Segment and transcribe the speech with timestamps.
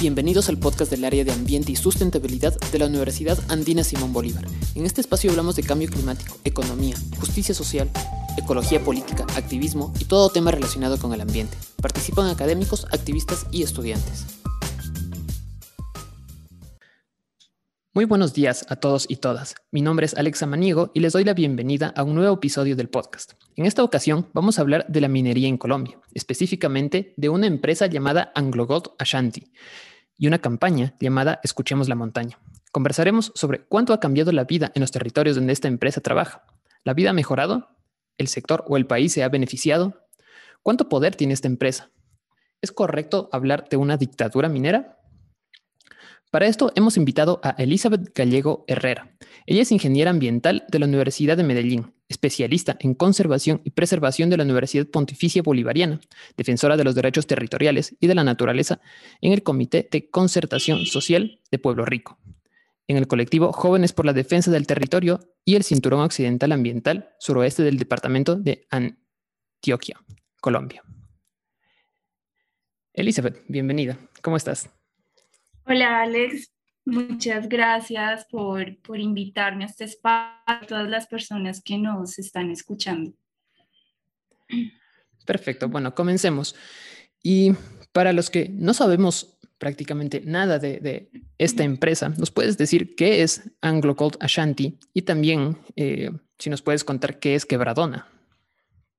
[0.00, 4.44] Bienvenidos al podcast del área de ambiente y sustentabilidad de la Universidad Andina Simón Bolívar.
[4.74, 7.88] En este espacio hablamos de cambio climático, economía, justicia social,
[8.36, 11.56] ecología política, activismo y todo tema relacionado con el ambiente.
[11.80, 14.33] Participan académicos, activistas y estudiantes.
[17.96, 19.54] Muy buenos días a todos y todas.
[19.70, 22.88] Mi nombre es Alexa Maniego y les doy la bienvenida a un nuevo episodio del
[22.88, 23.34] podcast.
[23.54, 27.86] En esta ocasión vamos a hablar de la minería en Colombia, específicamente de una empresa
[27.86, 29.52] llamada AngloGold Ashanti
[30.18, 32.40] y una campaña llamada Escuchemos la montaña.
[32.72, 36.42] Conversaremos sobre cuánto ha cambiado la vida en los territorios donde esta empresa trabaja.
[36.82, 37.68] ¿La vida ha mejorado?
[38.18, 40.04] ¿El sector o el país se ha beneficiado?
[40.64, 41.90] ¿Cuánto poder tiene esta empresa?
[42.60, 44.98] ¿Es correcto hablar de una dictadura minera?
[46.34, 49.16] Para esto hemos invitado a Elizabeth Gallego Herrera.
[49.46, 54.38] Ella es ingeniera ambiental de la Universidad de Medellín, especialista en conservación y preservación de
[54.38, 56.00] la Universidad Pontificia Bolivariana,
[56.36, 58.80] defensora de los derechos territoriales y de la naturaleza
[59.20, 62.18] en el Comité de Concertación Social de Pueblo Rico,
[62.88, 67.62] en el colectivo Jóvenes por la Defensa del Territorio y el Cinturón Occidental Ambiental suroeste
[67.62, 70.00] del departamento de Antioquia,
[70.40, 70.82] Colombia.
[72.92, 73.96] Elizabeth, bienvenida.
[74.20, 74.68] ¿Cómo estás?
[75.66, 76.52] Hola Alex,
[76.84, 83.14] muchas gracias por, invitarme a este espacio, a todas las personas que nos están escuchando.
[85.24, 86.54] Perfecto, bueno, comencemos.
[87.22, 87.52] Y
[87.92, 93.50] para los que no sabemos prácticamente nada de, esta empresa, ¿nos puedes decir qué es
[93.62, 94.78] Anglo Gold Ashanti?
[94.92, 98.06] Y también eh, si nos puedes contar qué es Quebradona.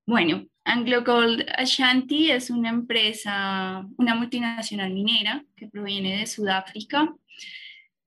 [0.08, 7.16] Bueno, Anglo Gold Ashanti es una empresa, una multinacional minera que proviene de Sudáfrica.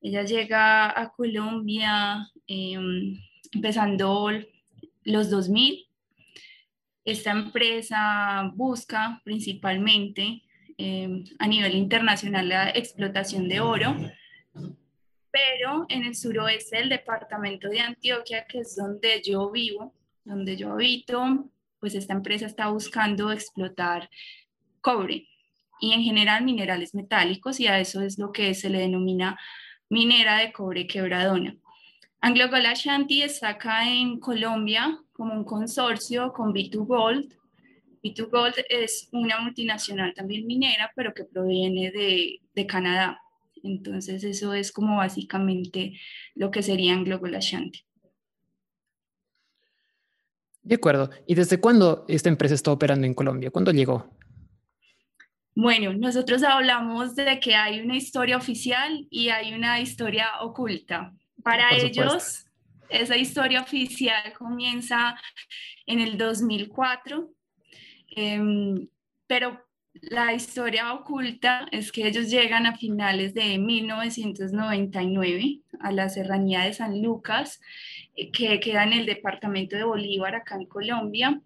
[0.00, 3.16] Ella llega a Colombia em,
[3.52, 4.28] empezando
[5.04, 5.86] los 2000.
[7.04, 10.42] Esta empresa busca principalmente
[10.76, 13.96] em, a nivel internacional la explotación de oro,
[15.30, 19.94] pero en el suroeste del departamento de Antioquia, que es donde yo vivo,
[20.24, 21.48] donde yo habito,
[21.80, 24.08] pues esta empresa está buscando explotar
[24.80, 25.28] cobre
[25.80, 29.38] y en general minerales metálicos y a eso es lo que se le denomina
[29.88, 31.56] minera de cobre quebradona.
[32.20, 37.34] Anglo Gold Ashanti está acá en Colombia como un consorcio con B2 Gold.
[38.02, 43.20] B2 Gold es una multinacional también minera, pero que proviene de, de Canadá.
[43.62, 45.98] Entonces eso es como básicamente
[46.34, 47.87] lo que sería Anglo Gold Ashanti.
[50.68, 51.08] De acuerdo.
[51.26, 53.50] ¿Y desde cuándo esta empresa está operando en Colombia?
[53.50, 54.10] ¿Cuándo llegó?
[55.54, 61.14] Bueno, nosotros hablamos de que hay una historia oficial y hay una historia oculta.
[61.42, 62.44] Para ellos,
[62.90, 65.16] esa historia oficial comienza
[65.86, 67.30] en el 2004,
[68.14, 68.88] em,
[69.26, 69.64] pero
[70.02, 76.74] la historia oculta es que ellos llegan a finales de 1999 a la serranía de
[76.74, 77.58] San Lucas,
[78.07, 81.40] eh, que queda en el departamento de Bolívar, acá en Colombia,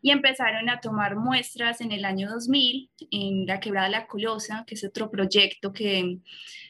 [0.00, 4.74] y empezaron a tomar muestras en el año 2000 en la Quebrada La Colosa, que
[4.74, 6.18] es otro proyecto que,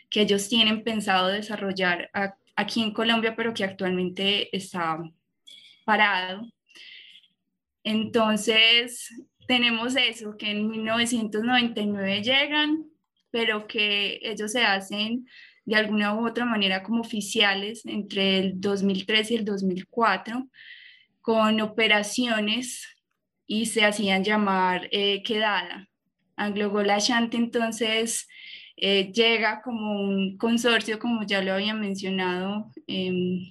[0.09, 2.10] que ellos tienen pensado desarrollar
[2.56, 4.99] aquí en Colombia, pero que actualmente está
[5.84, 6.47] parado.
[7.84, 9.10] Entonces,
[9.47, 12.87] tenemos eso, que en 1999 llegan,
[13.31, 15.26] pero que ellos se hacen
[15.68, 20.48] de alguna u otra manera como oficiales entre el 2003 y el 2004,
[21.20, 22.86] con operaciones
[23.46, 25.86] y se hacían llamar eh, quedada.
[26.36, 28.26] Anglo Gold Ashanti entonces
[28.78, 33.50] eh, llega como un consorcio, como ya lo había mencionado, em,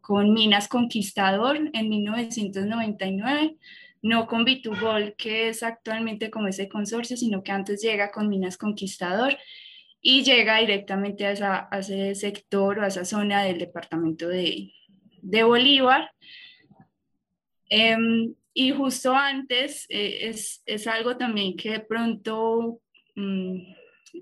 [0.00, 3.56] con Minas Conquistador en 1999
[4.02, 8.56] no con Bitugol, que es actualmente como ese consorcio, sino que antes llega con Minas
[8.56, 9.36] Conquistador
[10.00, 14.72] y llega directamente a, ese sector o a esa zona del departamento de,
[15.22, 16.10] Bolívar.
[17.68, 20.32] Em, y justo antes eh,
[20.64, 22.80] es, algo también que de pronto
[23.16, 23.74] mm,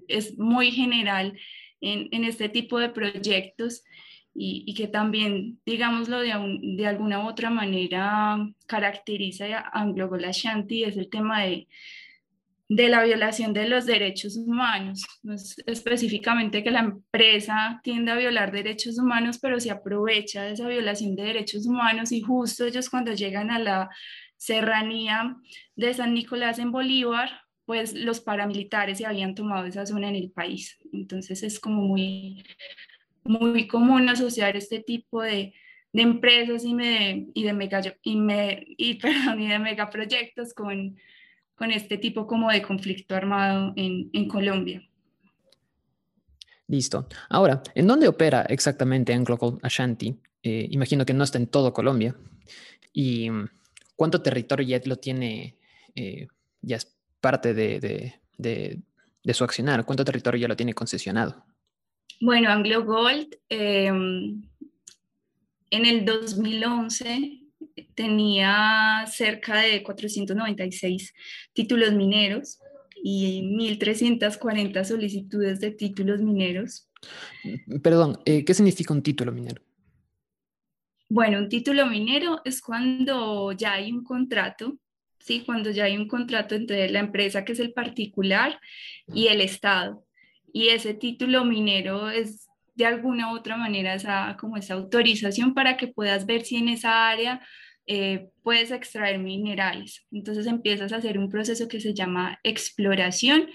[0.08, 1.38] es muy general
[1.80, 3.84] en, en, este tipo de proyectos
[4.34, 6.32] y, que también, digámoslo de,
[6.76, 11.68] de, alguna u otra manera, caracteriza a Anglo Ashanti, es el tema de,
[12.74, 15.04] de la violación de los derechos humanos.
[15.66, 21.14] específicamente que la empresa tiende a violar derechos humanos, pero se aprovecha de esa violación
[21.14, 23.90] de derechos humanos y justo ellos cuando llegan a la
[24.36, 25.36] serranía
[25.76, 27.30] de San Nicolás en Bolívar,
[27.64, 30.76] pues los paramilitares se habían tomado esa zona en el país.
[30.92, 32.44] Entonces es como muy
[33.22, 35.54] muy común asociar este tipo de,
[35.92, 40.96] de empresas y, de, y, de mega, y, me, y, perdón, y de megaproyectos con,
[41.54, 44.82] con este tipo como de conflicto armado en, en Colombia.
[46.66, 47.06] Listo.
[47.28, 50.18] Ahora, ¿en dónde opera exactamente Anglo Gold Ashanti?
[50.42, 52.16] Eh, imagino que no está en todo Colombia.
[52.92, 53.48] ¿Y mm,
[53.96, 55.58] cuánto territorio ya lo tiene,
[55.94, 56.26] eh,
[56.62, 58.82] ya es parte de,
[59.32, 59.84] su accionar?
[59.84, 61.44] ¿Cuánto territorio ya lo tiene concesionado?
[62.20, 64.42] Bueno, Anglo Gold em,
[65.70, 67.43] en el 2011
[67.94, 71.14] tenía cerca de 496
[71.52, 72.58] títulos mineros
[73.02, 76.88] y 1.340 solicitudes de títulos mineros.
[77.82, 79.62] Perdón, eh, ¿qué significa un título minero?
[81.08, 84.78] Bueno, un título minero es cuando ya hay un contrato,
[85.18, 85.42] ¿sí?
[85.44, 88.58] Cuando ya hay un contrato entre la empresa que es el particular
[89.06, 90.04] y el Estado.
[90.52, 95.76] Y ese título minero es de alguna u otra manera esa, como esa autorización para
[95.76, 97.40] que puedas ver si en esa área
[97.86, 100.06] eh, puedes extraer minerales.
[100.10, 103.48] Entonces empiezas a hacer un proceso que se llama exploración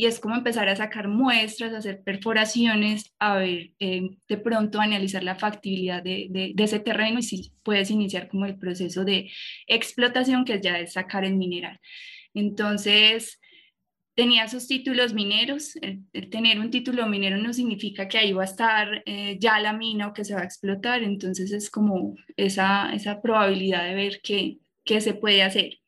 [0.00, 4.80] y es como empezar a sacar muestras, a hacer perforaciones, a ver, eh, de pronto
[4.80, 9.30] analizar la factibilidad de, de, ese terreno y si puedes iniciar como el proceso de
[9.66, 11.78] explotación, que ya es sacar el mineral.
[12.32, 13.40] Entonces,
[14.20, 15.76] tenía sus títulos mineros.
[15.76, 19.72] El, tener un título minero no significa que ahí va a estar eh, ya la
[19.72, 24.20] mina o que se va a explotar, entonces es como esa, esa probabilidad de ver
[24.22, 25.78] qué, qué se puede hacer.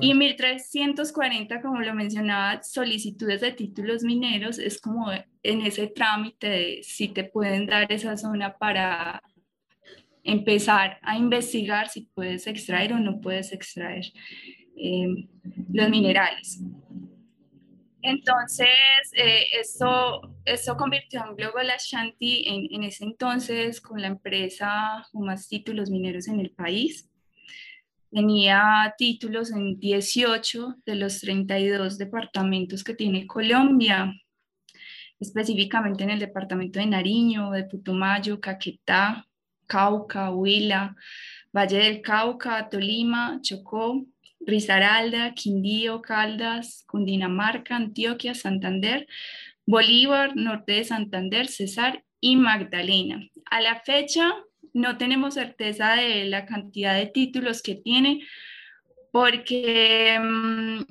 [0.00, 5.10] Y 1340, como lo mencionaba, solicitudes de títulos mineros es como
[5.42, 9.24] en ese trámite de si te pueden dar esa zona para
[10.22, 14.04] empezar a investigar si puedes extraer o no puedes extraer
[14.76, 15.26] eh,
[15.72, 16.60] los minerales.
[18.02, 18.68] Entonces,
[19.12, 25.26] eh, eso, eso convirtió a Global Ashanti en, en, ese entonces con la empresa con
[25.26, 27.08] más títulos mineros en el país.
[28.10, 34.12] Tenía títulos en 18 de los 32 departamentos que tiene Colombia,
[35.20, 39.26] específicamente en el departamento de Nariño, de Putumayo, Caquetá,
[39.66, 40.96] Cauca, Huila,
[41.54, 44.04] Valle del Cauca, Tolima, Chocó,
[44.40, 49.06] Risaralda, Quindío, Caldas, Cundinamarca, Antioquia, Santander,
[49.66, 53.28] Bolívar, Norte de Santander, Cesar y Magdalena.
[53.50, 54.34] A la fecha
[54.72, 58.26] no tenemos certeza de la cantidad de títulos que tiene
[59.12, 60.82] porque mm,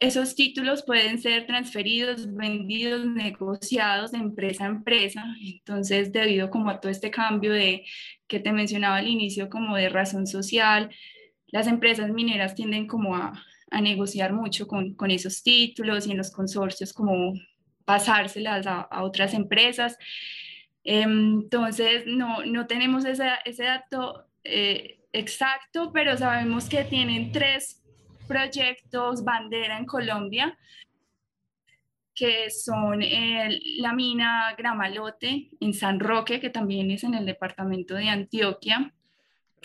[0.00, 5.24] esos títulos pueden ser transferidos, vendidos, negociados de empresa a empresa.
[5.42, 7.84] Entonces, debido como a todo este cambio de
[8.26, 10.90] que te mencionaba al inicio como de razón social,
[11.56, 13.32] las empresas mineras tienden como a,
[13.80, 17.32] negociar mucho con, esos títulos y en los consorcios como
[17.84, 19.96] pasárselas a, otras empresas.
[20.84, 27.82] Em, entonces, no, no tenemos ese dato eh, exacto, pero sabemos que tienen tres
[28.28, 30.58] proyectos bandera en Colombia,
[32.14, 33.00] que son
[33.78, 38.92] la mina Gramalote en San Roque, que también es en el departamento de Antioquia,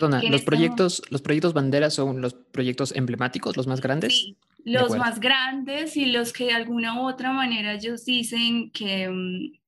[0.09, 4.13] los este proyectos, los proyectos banderas son los proyectos emblemáticos, los más grandes.
[4.13, 9.09] Sí, los más grandes y los que de alguna u otra manera ellos dicen que,
[9.09, 9.59] mm,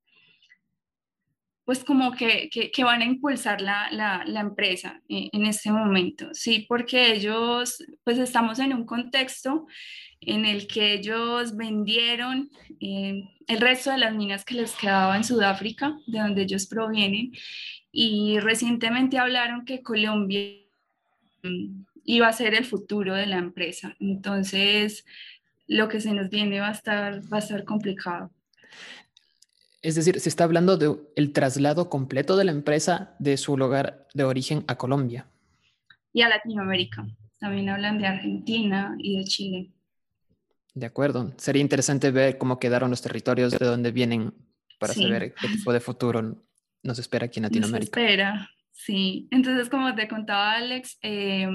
[1.66, 6.28] pues como que, que, van a impulsar la, la, la empresa en, en, este momento,
[6.34, 9.66] sí, porque ellos, pues estamos en un contexto
[10.26, 15.24] en el que ellos vendieron eh, el resto de las minas que les quedaba en
[15.24, 17.32] Sudáfrica, de donde ellos provienen,
[17.96, 20.58] y recientemente hablaron que Colombia
[22.04, 23.96] iba a ser el futuro de la empresa.
[24.00, 25.06] Entonces,
[25.68, 28.32] lo que se nos viene va a estar, va a estar complicado.
[29.84, 34.08] Es decir, se está hablando del el traslado completo de la empresa de su lugar
[34.16, 35.28] de origen a Colombia.
[36.14, 37.06] Y a Latinoamérica.
[37.38, 39.72] También hablan de Argentina y de Chile.
[40.74, 41.32] De acuerdo.
[41.38, 44.34] Sería interesante ver cómo quedaron los territorios de donde vienen
[44.80, 46.44] para saber qué tipo de futuro
[46.84, 48.00] nos espera aquí en Latinoamérica.
[48.00, 49.28] Nos espera, sí.
[49.32, 51.48] Entonces, como te contaba Alex, eh,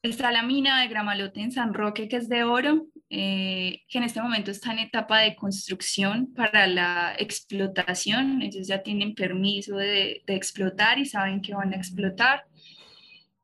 [0.00, 4.04] está la mina de Gramalote en San Roque, que es de oro, eh, que en
[4.04, 8.42] este momento está en etapa de construcción para la explotación.
[8.42, 12.44] Ellos ya tienen permiso de, explotar y saben que van a explotar.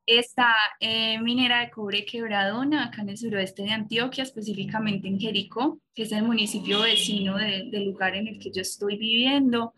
[0.05, 5.79] Está eh, minera de cobre quebradona, acá en el suroeste de Antioquia, específicamente en Jericó,
[5.93, 9.75] que es el municipio vecino del lugar en el que yo estoy viviendo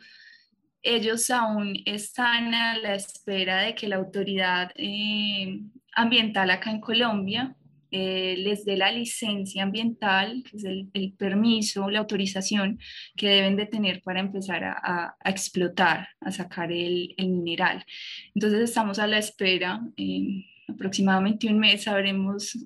[0.83, 5.61] ellos aún están a la espera de que la autoridad eh,
[5.95, 7.55] ambiental acá en Colombia
[7.93, 12.79] eh, les dé la licencia ambiental, que es el, permiso, la autorización
[13.17, 17.85] que deben de tener para empezar a, explotar, a sacar el, mineral.
[18.33, 22.57] Entonces estamos a la espera, en aproximadamente un mes sabremos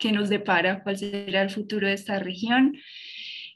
[0.00, 2.76] qué nos depara, cuál será el futuro de esta región.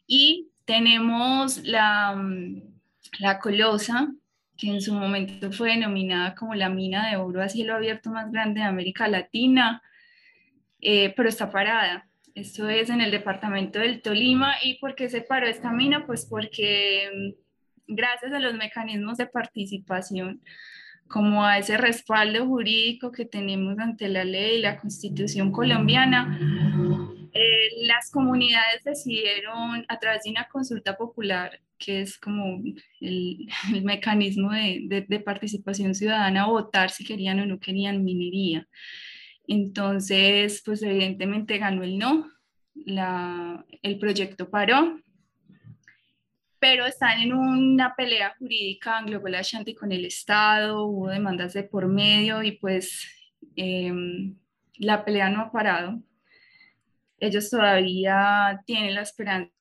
[0.06, 2.75] Y tenemos la, mm,
[3.18, 4.08] la Colosa,
[4.56, 8.30] que en su momento fue denominada como la mina de oro a cielo abierto más
[8.32, 9.82] grande de América Latina,
[10.80, 12.08] eh, pero está parada.
[12.34, 14.56] Esto es en el departamento del Tolima.
[14.62, 16.06] ¿Y por qué se paró esta mina?
[16.06, 20.42] Pues porque mm, gracias a los mecanismos de participación,
[21.08, 26.38] como a ese respaldo jurídico que tenemos ante la ley y la constitución colombiana,
[27.32, 32.62] eh, las comunidades decidieron a través de una consulta popular, que es como
[33.00, 33.48] el,
[33.84, 38.66] mecanismo de, de, participación ciudadana, votar si querían o no querían minería.
[39.48, 42.30] Entonces, pues evidentemente ganó el no,
[42.74, 45.00] la, el proyecto paró,
[46.58, 51.86] pero están en una pelea jurídica anglo Ashanti con el Estado, hubo demandas de por
[51.86, 53.06] medio y pues
[53.54, 54.36] em,
[54.78, 56.02] la pelea no ha parado.
[57.18, 59.52] Ellos todavía tienen la esperanza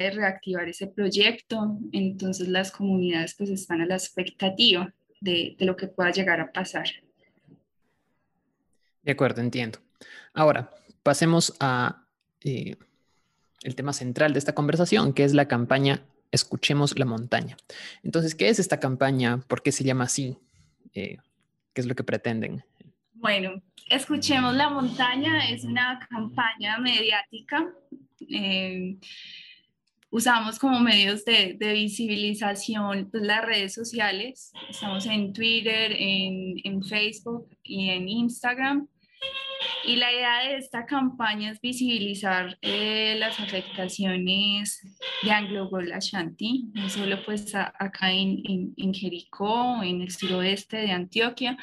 [0.00, 5.76] de reactivar ese proyecto, entonces las comunidades pues están a la expectativa de, de lo
[5.76, 6.86] que pueda llegar a pasar.
[9.02, 9.78] De acuerdo, entiendo.
[10.32, 10.70] Ahora,
[11.02, 12.06] pasemos a
[12.42, 12.76] eh,
[13.62, 16.02] el tema central de esta conversación, que es la campaña
[16.32, 17.56] Escuchemos la montaña.
[18.04, 19.40] Entonces, ¿qué es esta campaña?
[19.48, 20.38] ¿Por qué se llama así?
[20.94, 21.16] Eh,
[21.72, 22.62] ¿Qué es lo que pretenden?
[23.14, 27.68] Bueno, Escuchemos la montaña es una campaña mediática.
[28.20, 28.96] Eh,
[30.10, 34.52] usamos como medios de, visibilización pues, las redes sociales.
[34.68, 38.88] Estamos en Twitter, en, en Facebook y en Instagram.
[39.84, 44.80] Y la idea de esta campaña es visibilizar eh, las afectaciones
[45.22, 50.78] de Anglo Gold Ashanti, no solo pues acá en, en, en, Jericó, en el suroeste
[50.78, 51.56] de Antioquia,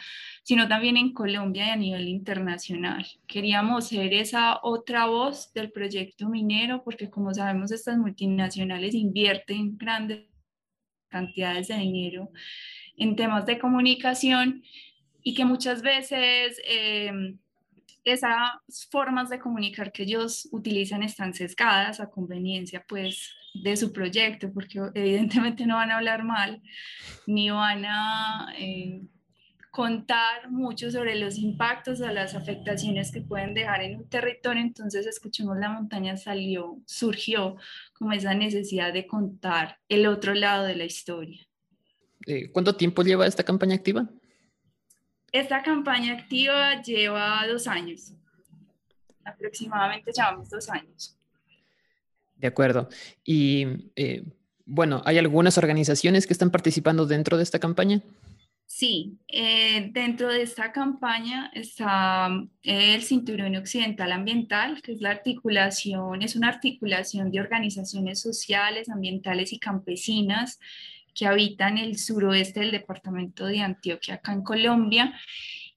[0.43, 3.05] sino también en Colombia y a nivel internacional.
[3.27, 10.25] Queríamos ser esa otra voz del proyecto minero, porque como sabemos estas multinacionales invierten grandes
[11.09, 12.29] cantidades de dinero
[12.97, 14.63] en temas de comunicación
[15.23, 16.61] y que muchas veces...
[16.67, 17.37] Eh,
[18.03, 18.51] esas
[18.89, 24.79] formas de comunicar que ellos utilizan están sesgadas a conveniencia pues de su proyecto, porque
[24.93, 26.61] evidentemente no van a hablar mal,
[27.25, 29.01] ni van a eh,
[29.71, 34.61] contar mucho sobre los impactos o las afectaciones que pueden dejar en un territorio.
[34.61, 37.57] Entonces, escuchemos la montaña salió, surgió
[37.93, 41.45] como esa necesidad de contar el otro lado de la historia.
[42.25, 44.09] Eh, ¿Cuánto tiempo lleva esta campaña activa?
[45.37, 48.11] Esta campaña activa lleva dos años,
[49.23, 51.15] aproximadamente llevamos dos años.
[52.37, 52.89] De acuerdo.
[53.23, 54.23] Y eh,
[54.65, 58.01] bueno, ¿hay algunas organizaciones que están participando dentro de esta campaña?
[58.65, 62.29] Sí, eh, dentro de esta campaña está
[62.63, 68.89] eh, el Cinturón Occidental Ambiental, que es la articulación, es una articulación de organizaciones sociales,
[68.89, 70.59] ambientales y campesinas
[71.17, 75.19] que habitan el suroeste del departamento de Antioquia, acá en Colombia.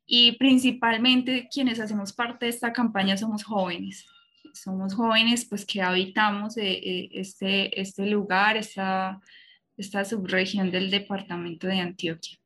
[0.07, 4.05] Y principalmente quienes hacemos parte de esta campaña somos jóvenes.
[4.53, 9.19] Somos jóvenes pues que habitamos eh, eh, este, este lugar, esta,
[9.79, 12.37] esta subregión del departamento de Antioquia.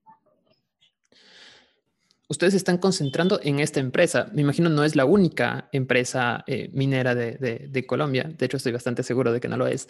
[2.28, 4.30] Ustedes están concentrando en esta empresa.
[4.32, 8.24] Me imagino no es la única empresa eh, minera de, de, de, Colombia.
[8.24, 9.88] De hecho, estoy bastante seguro de que no lo es.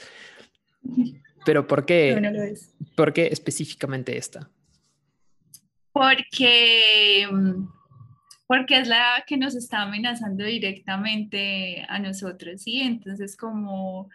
[1.45, 2.55] Pero ¿por qué?
[2.97, 4.51] ¿Por qué específicamente esta?
[5.93, 7.69] Porque, mm,
[8.47, 12.81] porque es la que nos está amenazando directamente a nosotros, ¿sí?
[12.81, 14.11] Entonces, como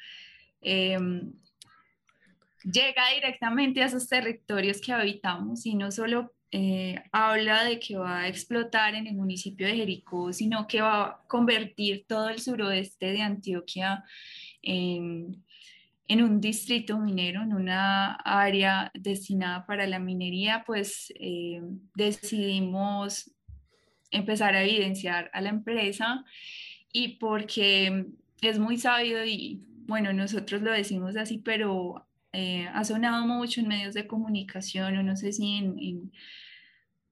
[0.62, 1.32] em,
[2.64, 8.22] llega directamente a esos territorios que habitamos y no solo eh, habla de que va
[8.22, 13.12] a explotar en el municipio de Jericó, sino que va a convertir todo el suroeste
[13.12, 14.04] de Antioquia
[14.64, 15.44] en
[16.10, 21.62] en un distrito minero, en una área destinada para la minería, pues eh,
[21.96, 23.32] decidimos
[24.10, 26.26] empezar a evidenciar a la empresa
[26.92, 28.08] y porque
[28.42, 33.68] es muy sabido y bueno, nosotros lo decimos así, pero eh, ha sonado mucho en
[33.68, 36.12] medios de comunicación o no sé si en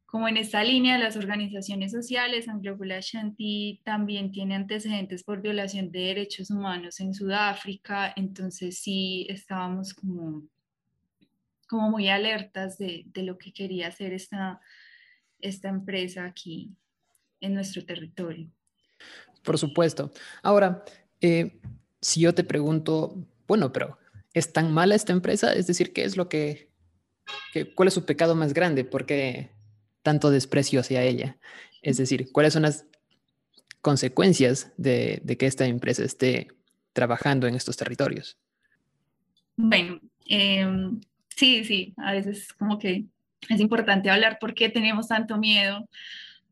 [0.07, 5.99] como en esta línea, las organizaciones sociales, Anglogola Shanti también tiene antecedentes por violación de
[5.99, 10.47] derechos humanos en Sudáfrica, entonces sí estábamos como,
[11.67, 14.61] como muy alertas de, de lo que quería hacer esta,
[15.41, 16.73] esta empresa aquí
[17.41, 18.49] en nuestro territorio.
[19.43, 20.13] Por supuesto.
[20.41, 20.85] Ahora,
[21.19, 21.59] eh,
[21.99, 23.97] si yo te pregunto, bueno, pero
[24.33, 25.53] ¿es tan mala esta empresa?
[25.53, 26.71] Es decir, ¿qué es lo que,
[27.51, 28.85] que cuál es su pecado más grande?
[28.85, 29.56] Porque
[30.07, 31.35] tanto desprecio hacia ella?
[31.81, 32.85] Es decir, ¿cuáles son las
[33.81, 36.47] consecuencias de, que esta empresa esté
[36.93, 38.37] trabajando en estos territorios?
[39.57, 43.03] Bueno, em, sí, sí, a veces como que
[43.49, 45.89] es importante hablar por qué tenemos tanto miedo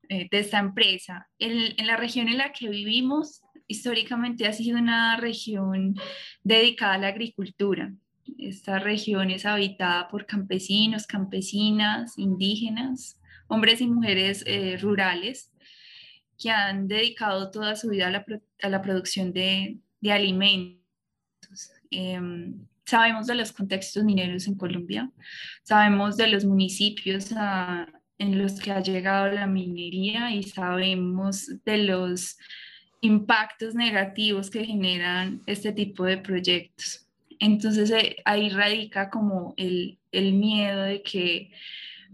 [0.09, 1.29] eh, de esta empresa.
[1.39, 5.95] en la región en la que vivimos, históricamente ha sido una región
[6.43, 7.93] dedicada a la agricultura.
[8.37, 15.51] Esta región es habitada por campesinos, campesinas, indígenas, hombres y mujeres eh, rurales
[16.37, 19.77] que han dedicado toda su vida a la, producción de,
[20.09, 20.81] alimentos.
[21.89, 25.09] Em, sabemos de los contextos mineros en Colombia,
[25.63, 27.87] sabemos de los municipios ah,
[28.17, 32.37] en los que ha llegado la minería y sabemos de los
[33.01, 37.07] impactos negativos que generan este tipo de proyectos.
[37.39, 41.51] Entonces eh, ahí radica como el, el miedo de que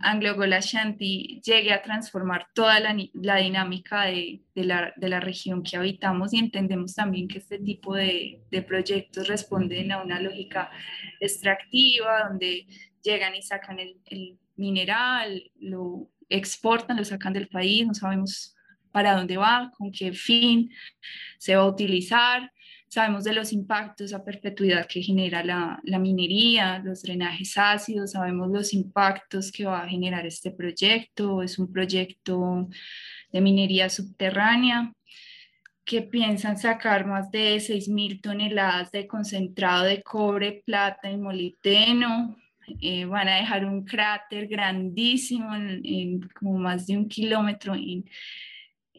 [0.03, 6.96] Anglo Shanti llegue a transformar toda la, dinámica de, la, región que habitamos y entendemos
[6.96, 10.70] también que este tipo de, proyectos responden a una lógica
[11.20, 12.67] extractiva donde
[13.03, 18.55] llegan y sacan el mineral, lo exportan, lo sacan del país, no sabemos
[18.91, 20.72] para dónde va, con qué fin
[21.38, 22.51] se va a utilizar.
[22.93, 28.74] Sabemos de los impactos a perpetuidad que genera la, minería, los drenajes ácidos, sabemos los
[28.74, 31.41] impactos que va a generar este proyecto.
[31.41, 32.67] Es un proyecto
[33.31, 34.91] de minería subterránea
[35.86, 42.36] que piensan sacar más de 6.000 toneladas de concentrado de cobre, plata y molibdeno.
[42.81, 47.74] Eh, van a dejar un cráter grandísimo, en, como más de un kilómetro,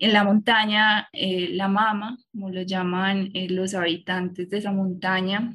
[0.03, 5.55] en la montaña, eh, la mama, como lo llaman eh, los habitantes de esa montaña.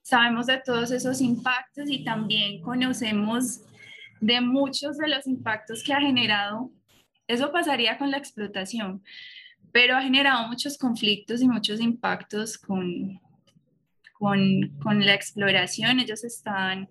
[0.00, 3.62] Sabemos de todos esos impactos y también conocemos
[4.20, 6.70] de muchos de los impactos que ha generado.
[7.26, 9.02] Eso pasaría con la explotación,
[9.72, 13.20] pero ha generado muchos conflictos y muchos impactos con,
[14.12, 15.98] con, con la exploración.
[15.98, 16.88] Ellos están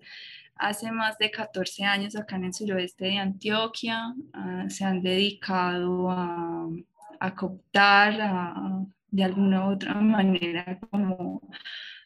[0.60, 4.14] hace más de 14 años acá en el suroeste de Antioquia.
[4.32, 6.68] Ah, se han dedicado a,
[7.18, 11.42] a cooptar de alguna u otra manera como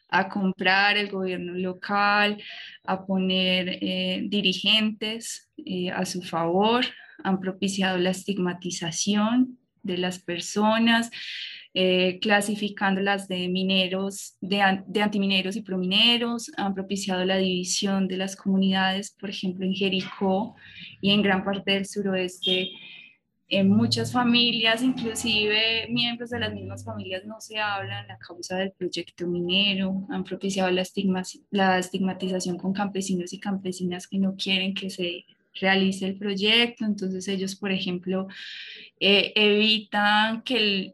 [0.09, 2.41] a comprar el gobierno local,
[2.85, 6.85] a poner eh, dirigentes eh, a su favor,
[7.23, 11.11] han propiciado la estigmatización de las personas,
[11.77, 19.11] eh, clasificándolas de mineros, de, antimineros y promineros, han propiciado la división de las comunidades,
[19.19, 20.55] por ejemplo, en Jericó
[21.01, 22.69] y en gran parte del suroeste.
[23.49, 28.71] En muchas familias, inclusive miembros de las mismas familias, no se hablan a causa del
[28.71, 30.83] proyecto minero, han propiciado la,
[31.51, 35.25] la estigmatización con campesinos y campesinas que no quieren que se
[35.59, 36.85] realice el proyecto.
[36.85, 38.27] Entonces ellos, por ejemplo,
[38.99, 40.93] eh, evitan que el,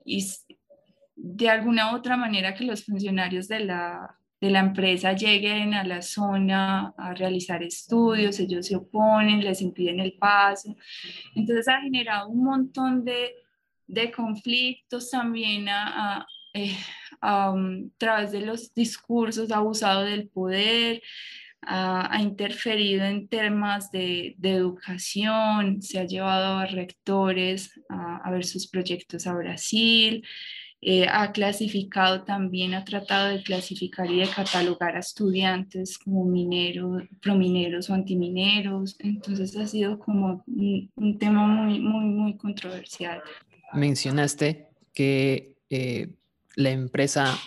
[1.23, 5.83] de alguna u otra manera que los funcionarios de la, de la empresa lleguen a
[5.83, 10.75] la zona a realizar estudios, ellos se oponen, les impiden el paso.
[11.35, 13.35] Entonces ha generado un montón de,
[13.85, 16.75] de conflictos también a, a, eh,
[17.21, 21.03] um, través de los discursos, ha abusado del poder,
[21.61, 28.43] ha, interferido en temas de, de, educación, se ha llevado a rectores a, a ver
[28.43, 30.25] sus proyectos a Brasil.
[30.83, 37.03] Eh, ha clasificado también, ha tratado de clasificar y de catalogar a estudiantes como mineros,
[37.21, 38.95] promineros o antimineros.
[38.97, 43.21] Entonces ha sido como un, tema muy, muy, muy controversial.
[43.73, 46.15] Mencionaste que eh,
[46.55, 47.37] la empresa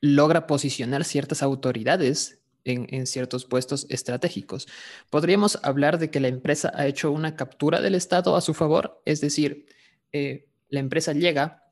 [0.00, 4.66] logra posicionar ciertas autoridades en, en, ciertos puestos estratégicos.
[5.08, 9.00] ¿Podríamos hablar de que la empresa ha hecho una captura del Estado a su favor?
[9.04, 9.66] Es decir,
[10.12, 11.63] eh, la empresa llega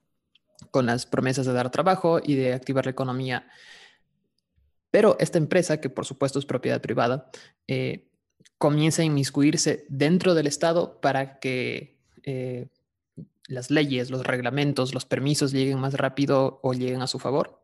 [0.71, 3.49] con las promesas de dar trabajo y de activar la economía.
[4.91, 7.31] Pero esta empresa, que por supuesto es propiedad privada,
[7.67, 8.09] eh,
[8.59, 12.69] comienza a inmiscuirse dentro del Estado para que eh,
[13.49, 17.61] las leyes, los reglamentos, los permisos lleguen más rápido o lleguen a su favor.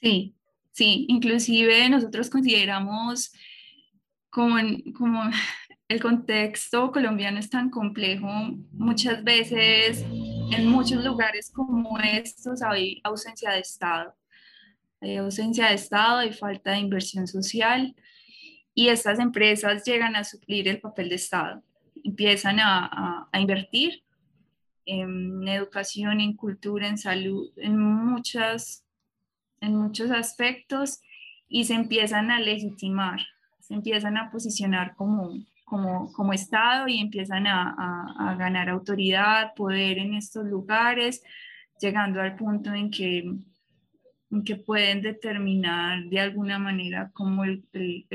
[0.00, 0.34] Sí,
[0.72, 3.32] sí, inclusive nosotros consideramos
[4.30, 4.56] como,
[4.96, 5.22] como
[5.88, 8.28] el contexto colombiano es tan complejo,
[8.72, 10.04] muchas veces
[10.50, 14.14] en muchos lugares como estos hay ausencia de Estado.
[15.00, 17.94] Hay ausencia de Estado, y falta de inversión social
[18.78, 21.64] y estas empresas llegan a suplir el papel de Estado.
[22.04, 24.04] Empiezan a, invertir
[24.86, 28.84] en educación, en cultura, en salud, en, muchas,
[29.60, 31.00] en muchos aspectos
[31.48, 33.18] y se empiezan a legitimar,
[33.58, 35.32] se empiezan a posicionar como,
[35.68, 41.22] como, como Estado y empiezan a, a, ganar autoridad, poder en estos lugares,
[41.80, 43.24] llegando al punto en que
[44.44, 47.64] que pueden determinar de alguna manera cómo el,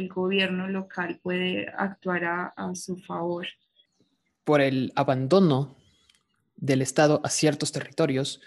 [0.09, 3.47] gobierno local puede actuar a, su favor.
[4.43, 5.75] Por el abandono
[6.55, 8.41] del Estado a ciertos territorios,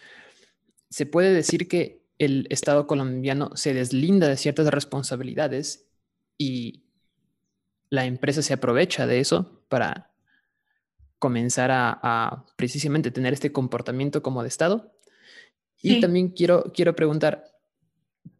[0.90, 5.88] se puede decir que el Estado colombiano se deslinda de ciertas responsabilidades
[6.38, 6.84] y
[7.90, 10.12] la empresa se aprovecha de eso para
[11.18, 14.92] comenzar a, precisamente tener este comportamiento como de Estado.
[15.82, 17.44] Y también quiero, quiero preguntar,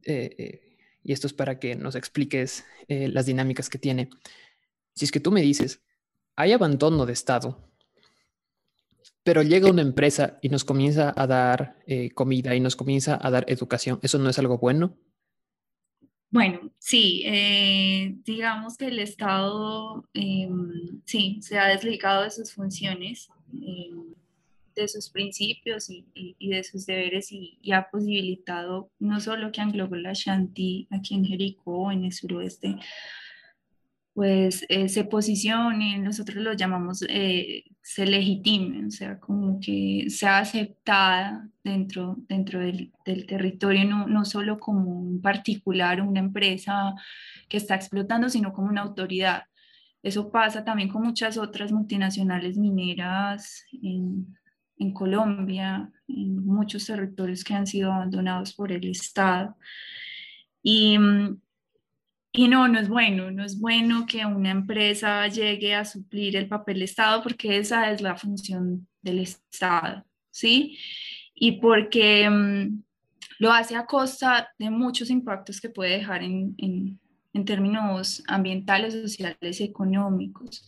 [0.05, 4.11] eh, eh, y esto es para que nos expliques eh, las dinámicas que tiene.
[4.95, 5.83] Si es que tú me dices,
[6.35, 7.71] hay abandono de Estado,
[9.23, 11.77] pero llega una empresa y nos comienza a dar
[12.15, 14.97] comida y nos comienza a dar educación, ¿eso no es algo bueno?
[16.37, 17.25] Bueno, sí,
[18.27, 23.31] digamos que el Estado em, sí se ha desligado de sus funciones.
[23.55, 24.15] Em,
[24.75, 30.87] de sus principios y, de sus deberes y, ha posibilitado no solo que Anglo Ashanti
[30.91, 32.77] aquí en Jericó, en el suroeste,
[34.17, 40.39] pues eh, se posicione, nosotros lo llamamos, eh, se legitime, o sea, como que sea
[40.39, 46.95] aceptada dentro, dentro del, del territorio, no, no, solo como un particular, una empresa
[47.47, 49.43] que está explotando, sino como una autoridad.
[50.03, 54.35] Eso pasa también con muchas otras multinacionales mineras en,
[54.79, 59.59] en Colombia, en muchos territorios que han sido abandonados por el Estado.
[60.63, 60.97] Y,
[62.37, 66.49] y no, no es bueno, no es bueno que una empresa llegue a suplir el
[66.49, 70.79] papel de Estado porque esa es la función del Estado, ¿sí?
[71.35, 72.83] Y porque mm,
[73.39, 77.01] lo hace a costa de muchos impactos que puede dejar en, en,
[77.33, 80.67] en términos ambientales, sociales y económicos.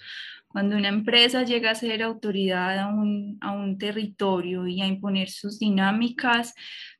[0.49, 5.29] Cuando una empresa llega a ser autoridad a un, a un territorio y a imponer
[5.29, 6.55] sus dinámicas,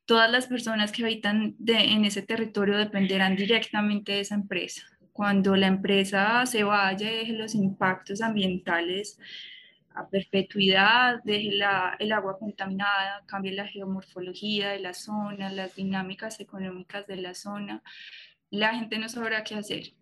[0.09, 4.83] todas las personas que habitan en ese territorio dependerán directamente de esa empresa.
[5.13, 9.19] Cuando la empresa se vaya, deje los impactos ambientales
[9.95, 16.41] a perpetuidad, deje la, el agua contaminada, cambie la geomorfología de la zona, las dinámicas
[16.41, 17.83] económicas de la zona,
[18.49, 19.93] la gente no sabrá qué hacer.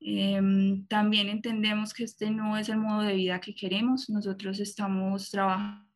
[0.00, 4.10] Em, también entendemos que este no es el modo de vida que queremos.
[4.10, 5.87] Nosotros estamos trabajando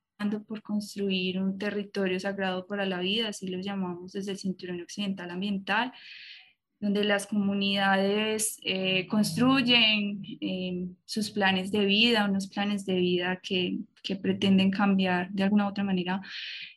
[0.46, 5.31] por construir un territorio sagrado para la vida, así lo llamamos desde el Cinturón Occidental
[5.31, 5.92] Ambiental,
[6.81, 13.79] donde las comunidades eh, construyen em, sus planes de vida, unos planes de vida que,
[14.03, 16.20] que pretenden cambiar de alguna u otra manera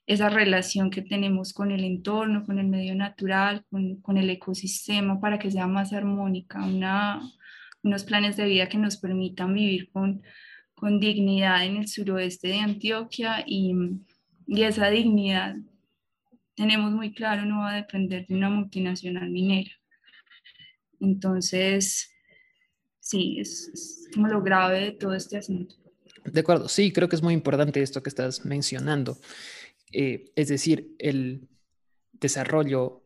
[0.05, 5.19] esa relación que tenemos con el entorno, con el medio natural, con, con el ecosistema,
[5.19, 7.19] para que sea más armónica, una,
[7.81, 10.21] unos planes de vida que nos permitan vivir con,
[10.75, 13.73] con dignidad en el suroeste de Antioquia y,
[14.47, 15.55] y esa dignidad
[16.55, 19.71] tenemos muy claro no va a depender de una multinacional minera.
[20.99, 22.09] Entonces,
[22.99, 25.75] sí, es, es como lo grave de todo este asunto.
[26.23, 29.17] De acuerdo, sí, creo que es muy importante esto que estás mencionando.
[29.91, 31.47] Eh, es decir, el
[32.13, 33.03] desarrollo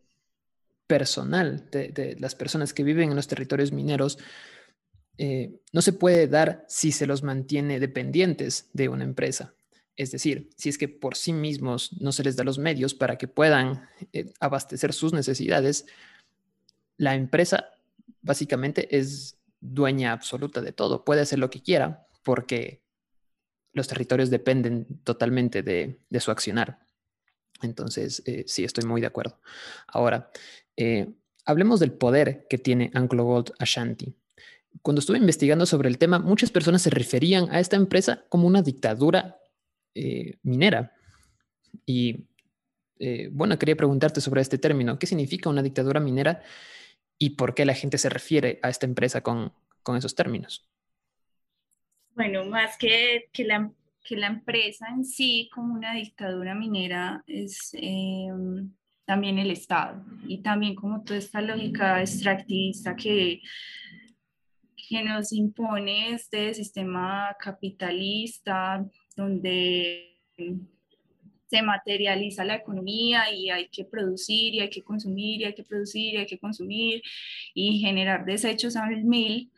[0.88, 4.17] personal de, las personas que viven en los territorios mineros
[5.21, 9.53] eh, no se puede dar si se los mantiene dependientes de una empresa.
[9.97, 13.17] Es decir, si es que por sí mismos no se les da los medios para
[13.17, 15.86] que puedan eh, abastecer sus necesidades,
[16.95, 17.65] la empresa
[18.21, 22.82] básicamente es dueña absoluta de todo, puede hacer lo que quiera porque
[23.73, 26.79] los territorios dependen totalmente de, su accionar.
[27.62, 29.41] Entonces, eh, sí, estoy muy de acuerdo.
[29.86, 30.32] Ahora,
[31.43, 34.15] hablemos del poder que tiene Anglo Gold Ashanti.
[34.82, 38.62] Cuando estuve investigando sobre el tema, muchas personas se referían a esta empresa como una
[38.62, 39.38] dictadura
[39.95, 40.93] eh, minera.
[41.86, 42.25] Y
[43.32, 44.99] bueno, quería preguntarte sobre este término.
[44.99, 46.43] ¿Qué significa una dictadura minera
[47.17, 49.53] y por qué la gente se refiere a esta empresa con
[49.97, 50.69] esos términos?
[52.19, 53.71] Bueno, más que, que, la,
[54.03, 58.73] que la empresa en sí como una dictadura minera es em,
[59.05, 63.41] también el Estado y también como toda esta lógica extractivista que,
[64.89, 68.84] que nos impone este sistema capitalista
[69.15, 70.17] donde
[71.45, 75.63] se materializa la economía y hay que producir y hay que consumir y hay que
[75.63, 77.04] producir y hay que consumir
[77.54, 79.52] y generar desechos al mil.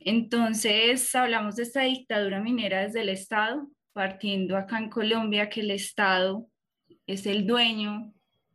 [0.00, 5.72] Entonces, hablamos de esta dictadura minera desde el Estado, partiendo acá en Colombia que el
[5.72, 6.48] Estado
[7.08, 8.12] es el dueño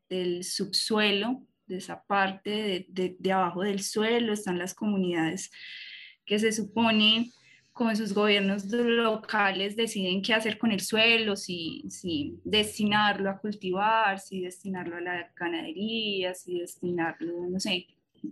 [0.07, 5.51] del subsuelo, de esa parte de, abajo del suelo, están las comunidades
[6.25, 7.31] que se supone
[7.71, 14.19] con sus gobiernos locales deciden qué hacer con el suelo, si, si destinarlo a cultivar,
[14.19, 17.87] si destinarlo a la ganadería, si destinarlo, no sé,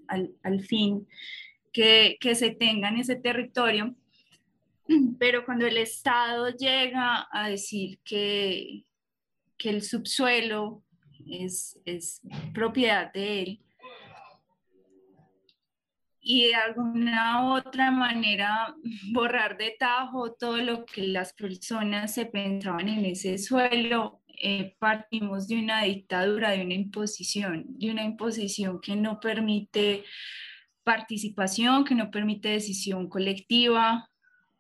[0.08, 1.08] al, al fin
[1.71, 3.95] que, que se tenga en ese territorio.
[5.19, 8.84] Pero cuando el Estado llega a decir que,
[9.58, 10.84] que el subsuelo
[11.31, 12.21] es, es
[12.53, 13.63] propiedad de él,
[16.21, 18.75] y de alguna otra manera
[19.13, 25.47] borrar de tajo todo lo que las personas se pensaban en ese suelo, eh, partimos
[25.47, 30.05] de una dictadura, de una imposición, de una imposición que no permite
[30.83, 34.09] participación, que no permite decisión colectiva,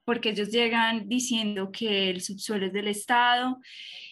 [0.03, 3.59] porque ellos llegan diciendo que el subsuelo es del Estado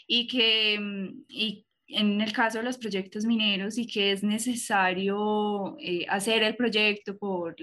[0.06, 5.78] y que, mm, y en el caso de los proyectos mineros y que es necesario
[5.80, 7.56] eh, hacer el proyecto por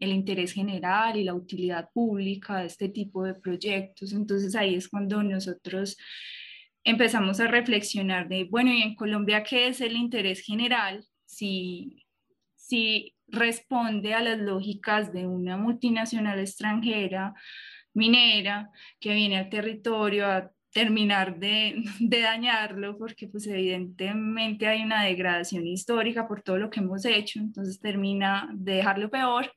[0.00, 4.12] el interés general y la utilidad pública de este tipo de proyectos.
[4.12, 5.96] Entonces ahí es cuando nosotros
[6.84, 11.04] empezamos a reflexionar de, bueno, ¿y en Colombia qué es el interés general?
[11.24, 12.04] Si,
[12.54, 17.34] si responde a las lógicas de una multinacional extranjera
[17.94, 25.04] minera que viene al territorio a terminar de, de, dañarlo porque pues evidentemente hay una
[25.04, 29.50] degradación histórica por todo lo que hemos hecho, entonces termina de dejarlo peor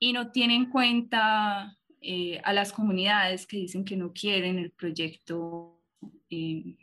[0.00, 4.72] y no tiene en cuenta eh, a las comunidades que dicen que no quieren el
[4.72, 5.78] proyecto
[6.30, 6.76] eh,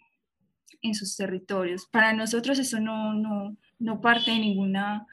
[0.81, 1.85] en sus territorios.
[1.87, 5.05] Para nosotros eso no, no, no parte de ninguna,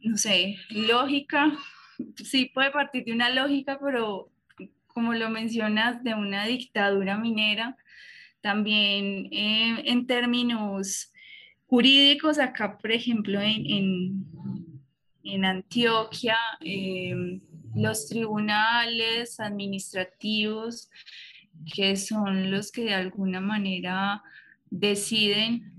[0.00, 1.52] no sé, lógica.
[2.16, 4.32] Sí puede partir de una lógica, pero
[4.98, 7.76] como lo mencionas, de una dictadura minera,
[8.40, 11.12] también eh, en términos
[11.68, 14.24] jurídicos, acá, por ejemplo, en,
[15.22, 17.14] en, Antioquia, eh,
[17.76, 20.90] los tribunales administrativos,
[21.72, 24.24] que son los que de alguna manera
[24.68, 25.74] deciden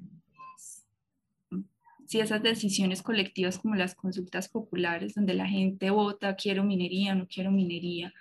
[2.05, 7.27] si esas decisiones colectivas como las consultas populares, donde la gente vota, quiero minería, no
[7.27, 8.13] quiero minería,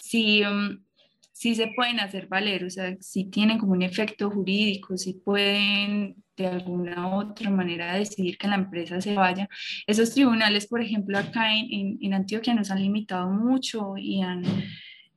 [0.00, 0.84] si, mm,
[1.32, 6.16] si se pueden hacer valer, o sea, si tienen como un efecto jurídico, si pueden
[6.36, 9.48] de alguna otra manera decidir que la empresa se vaya.
[9.86, 14.42] Esos tribunales, por ejemplo, acá en, en, Antioquia nos han limitado mucho y han,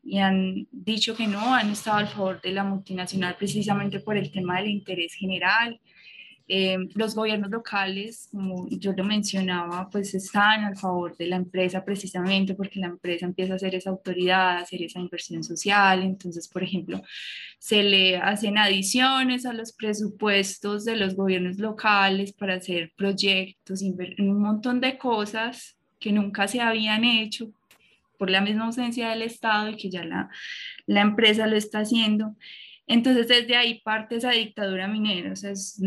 [0.04, 4.32] y han dicho que no, han estado a favor de la multinacional precisamente por el
[4.32, 5.80] tema del interés general
[6.48, 11.86] eh, los gobiernos locales, como yo lo mencionaba, pues están a favor de la empresa
[11.86, 16.04] precisamente porque la empresa empieza a hacer esa autoridad, a hacer esa inversión social.
[16.04, 17.02] Entonces, por ejemplo,
[17.60, 24.42] se le hacen adiciones a los presupuestos de los gobiernos locales para hacer proyectos, un
[24.42, 27.52] montón de cosas que nunca se habían hecho
[28.18, 30.30] por la misma ausencia del Estado y que ya la,
[30.86, 32.36] la empresa lo está haciendo.
[32.86, 35.32] Entonces, desde ahí parte esa dictadura minera.
[35.32, 35.82] O sea, es,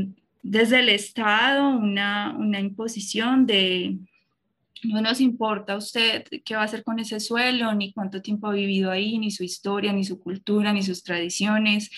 [0.49, 3.99] desde el Estado una, una imposición de
[4.85, 8.47] no nos importa a usted qué va a hacer con ese suelo, ni cuánto tiempo
[8.47, 11.91] ha vivido ahí, ni su historia, ni su cultura, ni sus tradiciones,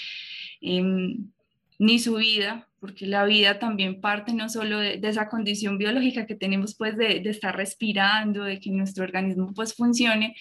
[0.63, 1.31] em,
[1.79, 6.35] ni su vida, porque la vida también parte no solo de, esa condición biológica que
[6.35, 10.37] tenemos pues de, de, estar respirando, de que nuestro organismo pues funcione,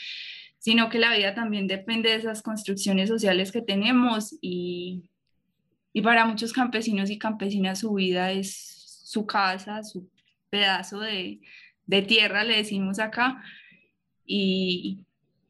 [0.60, 5.10] sino que la vida también depende de esas construcciones sociales que tenemos y,
[5.94, 10.10] y para muchos campesinos y campesinas su vida es su casa, su
[10.50, 11.42] pedazo de,
[11.86, 13.44] de tierra, le decimos acá,
[14.26, 15.06] y,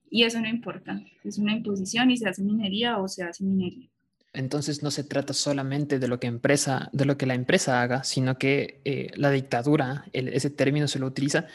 [0.10, 3.90] y eso no importa, es una imposición y se hace minería o se hace minería.
[4.34, 8.04] Entonces no se trata solamente de lo que, empresa, de lo que la empresa haga,
[8.04, 11.48] sino que eh, la dictadura, ese término se lo utiliza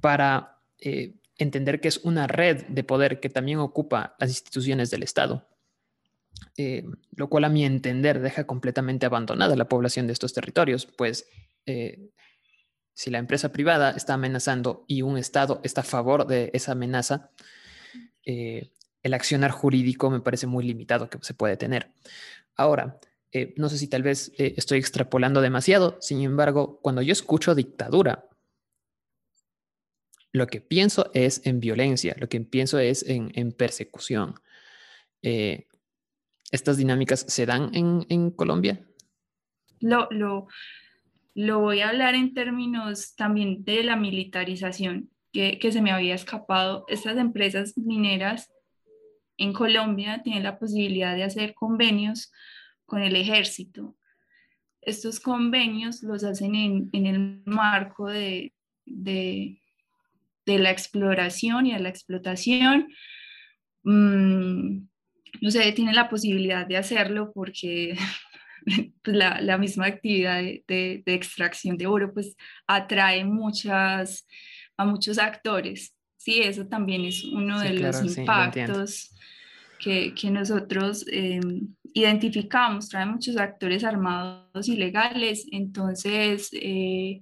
[0.00, 5.02] para eh, entender que es una red de poder que también ocupa las instituciones del
[5.02, 5.48] Estado.
[6.58, 11.28] Eh, lo cual a mi entender deja completamente abandonada la población de estos territorios, pues
[11.66, 12.08] eh,
[12.94, 17.30] si la empresa privada está amenazando y un Estado está a favor de esa amenaza,
[18.24, 18.70] eh,
[19.02, 21.92] el accionar jurídico me parece muy limitado que se puede tener.
[22.56, 22.98] Ahora,
[23.56, 28.30] no sé si tal vez estoy extrapolando demasiado, sin embargo, cuando yo escucho dictadura,
[30.32, 34.36] lo que pienso es en violencia, lo que pienso es en, en persecución.
[35.22, 35.65] Eh,
[36.50, 38.80] ¿Estas dinámicas se dan en, Colombia?
[39.80, 40.46] Lo, lo,
[41.34, 46.14] lo, voy a hablar en términos también de la militarización que, que se me había
[46.14, 46.84] escapado.
[46.88, 48.50] Estas empresas mineras
[49.36, 52.32] en Colombia tienen la posibilidad de hacer convenios
[52.86, 53.96] con el ejército.
[54.80, 58.54] Estos convenios los hacen en, en el marco de,
[58.84, 59.60] de,
[60.46, 62.88] de la exploración y de la explotación.
[63.82, 64.86] Mm,
[65.40, 67.96] no sé, tiene la posibilidad de hacerlo porque
[69.02, 72.36] pues, la, misma actividad de, extracción de oro pues
[72.66, 74.26] atrae muchas,
[74.76, 75.94] a muchos actores.
[76.16, 79.14] Sí, eso también es uno de los impactos
[79.78, 81.40] que, nosotros eh,
[81.94, 87.20] identificamos, trae muchos actores armados ilegales, entonces eh,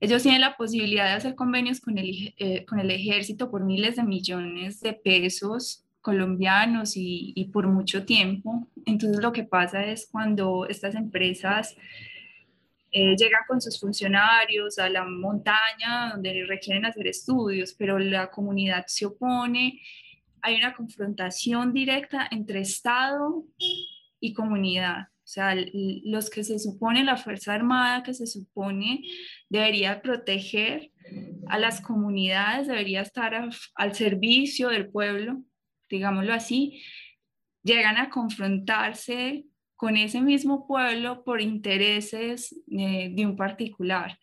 [0.00, 3.96] ellos tienen la posibilidad de hacer convenios con el, eh, con el ejército por miles
[3.96, 8.68] de millones de pesos colombianos y, por mucho tiempo.
[8.84, 11.74] Entonces lo que pasa es cuando estas empresas
[12.92, 19.06] llegan con sus funcionarios a la montaña donde requieren hacer estudios, pero la comunidad se
[19.06, 19.80] opone
[20.42, 23.44] hay una confrontación directa entre Estado
[24.20, 25.08] y comunidad.
[25.24, 25.54] O sea,
[26.04, 29.02] los que se supone, la Fuerza Armada que se supone
[29.48, 30.90] debería proteger
[31.46, 35.42] a las comunidades, debería estar al servicio del pueblo,
[35.96, 36.82] digámoslo así,
[37.62, 39.44] llegan a confrontarse
[39.76, 44.18] con ese mismo pueblo por intereses eh, de un particular.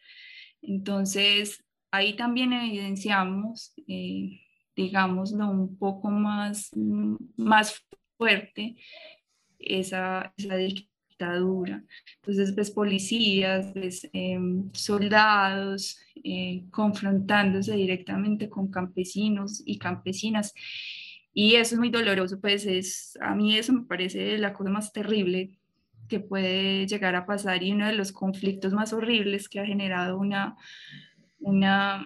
[0.62, 4.42] Entonces, ahí también evidenciamos eh,
[4.80, 6.72] digámoslo, un poco más,
[7.36, 7.84] más
[8.18, 8.78] fuerte
[9.60, 11.84] esa, esa dictadura.
[12.16, 20.54] Entonces ves policías, ves em, soldados eh, confrontándose directamente con campesinos y campesinas.
[21.42, 24.92] Y eso es muy doloroso, pues es, a mí eso me parece la cosa más
[24.92, 25.52] terrible
[26.10, 30.18] que puede llegar a pasar y uno de los conflictos más horribles que ha generado
[30.18, 30.58] una,
[31.40, 32.06] una,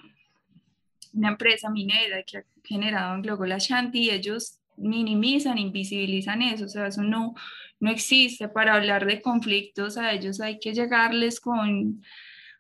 [1.14, 6.70] una empresa minera que ha generado en Global Ashanti y ellos minimizan, invisibilizan eso, o
[6.70, 7.34] sea, eso no,
[7.80, 8.50] no existe.
[8.50, 12.04] Para hablar de conflictos a ellos hay que llegarles con,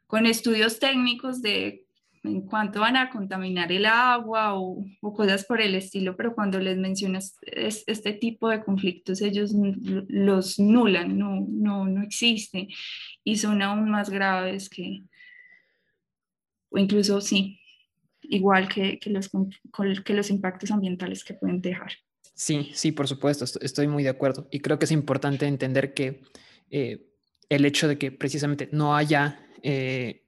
[0.07, 1.82] con estudios técnicos de
[2.23, 6.59] en cuánto van a contaminar el agua o, o, cosas por el estilo, pero cuando
[6.59, 9.51] les mencionas este tipo de conflictos, ellos
[10.07, 12.67] los nulan, no, no, no existen
[13.23, 15.03] y son aún más graves que,
[16.69, 17.59] o incluso sí,
[18.21, 19.29] igual que, que, los,
[20.05, 21.91] que los impactos ambientales que pueden dejar.
[22.35, 24.47] Sí, sí, por supuesto, estoy muy de acuerdo.
[24.49, 26.21] Y creo que es importante entender que
[26.71, 27.05] eh,
[27.49, 30.22] el hecho de que precisamente no haya eh,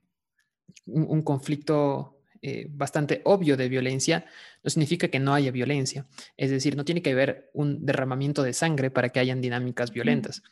[0.86, 4.26] un, conflicto eh, bastante obvio de violencia
[4.64, 6.08] no significa que no haya violencia.
[6.38, 10.44] Es decir, no tiene que haber un derramamiento de sangre para que hayan dinámicas violentas.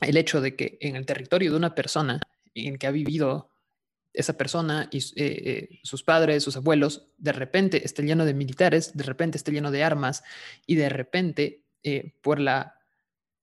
[0.00, 2.20] El hecho de que en el territorio de una persona
[2.54, 3.52] en que ha vivido
[4.12, 8.96] esa persona y eh, eh, sus padres, sus abuelos, de repente esté lleno de militares,
[8.96, 10.22] de repente esté lleno de armas
[10.66, 12.78] y de repente eh, por la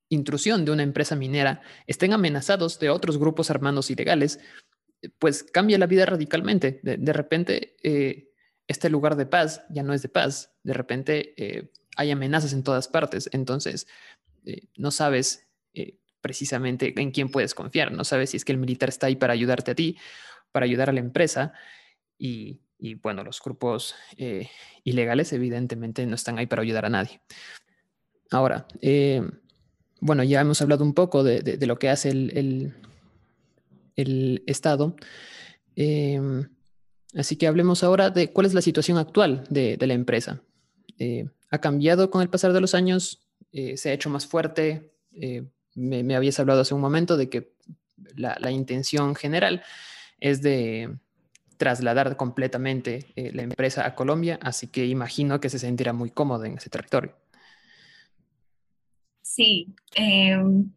[0.09, 4.39] intrusión de una empresa minera estén amenazados de otros grupos armados ilegales,
[5.17, 6.79] pues cambia la vida radicalmente.
[6.83, 7.77] De, repente
[8.67, 12.87] este lugar de paz ya no es de paz, de repente hay amenazas en todas
[12.87, 13.87] partes, entonces
[14.75, 15.47] no sabes
[16.21, 19.33] precisamente en quién puedes confiar, no sabes si es que el militar está ahí para
[19.33, 19.97] ayudarte a ti
[20.51, 21.53] para ayudar a la empresa
[22.17, 22.59] y,
[23.01, 24.49] bueno, los grupos eh,
[24.83, 27.21] ilegales evidentemente no están ahí para ayudar a nadie.
[28.31, 29.21] Ahora, eh,
[30.01, 32.75] bueno, ya hemos hablado un poco de, lo que hace el,
[34.45, 34.95] Estado.
[35.75, 36.47] Em,
[37.15, 40.41] así que hablemos ahora de cuál es la situación actual de, la empresa.
[40.97, 43.27] Eh, ¿Ha cambiado con el pasar de los años?
[43.51, 44.93] ¿Se ha hecho más fuerte?
[45.75, 47.53] Me, habías hablado hace un momento de que
[48.15, 49.63] la, intención general
[50.19, 50.97] es de
[51.57, 56.45] trasladar completamente eh, la empresa a Colombia, así que imagino que se sentirá muy cómodo
[56.45, 57.15] en ese territorio.
[59.21, 60.71] Sí, em,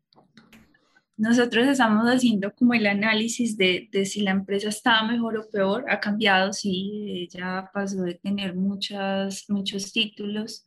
[1.22, 6.00] nosotros estamos haciendo como el análisis de, si la empresa está mejor o peor, ha
[6.00, 10.66] cambiado, sí, ella pasó de tener muchas, muchos títulos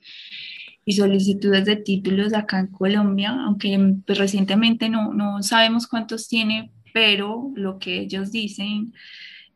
[0.85, 6.71] y solicitudes de títulos acá en Colombia, aunque pues, recientemente no, no sabemos cuántos tiene
[6.95, 8.93] pero lo que ellos dicen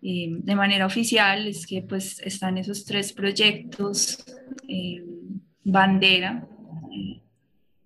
[0.02, 4.18] eh, de manera oficial es que pues están esos tres proyectos
[4.68, 5.06] eh,
[5.64, 6.46] bandera
[6.92, 7.22] eh,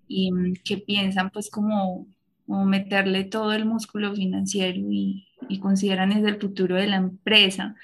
[0.08, 0.32] y
[0.64, 2.08] que piensan pues como,
[2.46, 7.74] meterle todo el músculo financiero y, y consideran es el futuro de la empresa.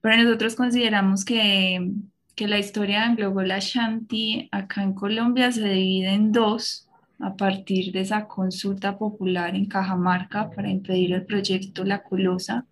[0.00, 1.92] Pero nosotros consideramos que,
[2.34, 6.88] que la historia de Global Ashanti acá en Colombia se divide en dos
[7.18, 12.66] a partir de esa consulta popular en Cajamarca para impedir el proyecto La Colosa,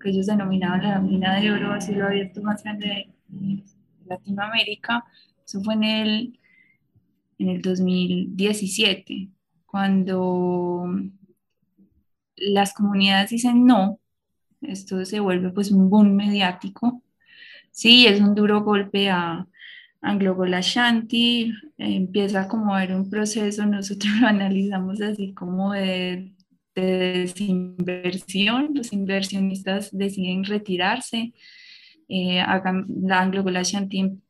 [0.00, 3.64] que ellos denominaban la mina de oro a cielo abierto más grande de
[4.06, 5.04] Latinoamérica.
[5.44, 6.38] Eso fue en el,
[7.38, 9.28] en el 2017,
[9.72, 10.84] cuando
[12.36, 13.98] las comunidades dicen no,
[14.60, 17.02] esto se vuelve pues un boom mediático,
[17.70, 19.48] sí, es un duro golpe a
[20.02, 26.32] Anglo Gold Ashanti, empieza como a haber un proceso, nosotros lo analizamos así como de,
[26.74, 31.32] desinversión, los inversionistas deciden retirarse,
[32.08, 34.20] eh, la Anglo Gold Ashanti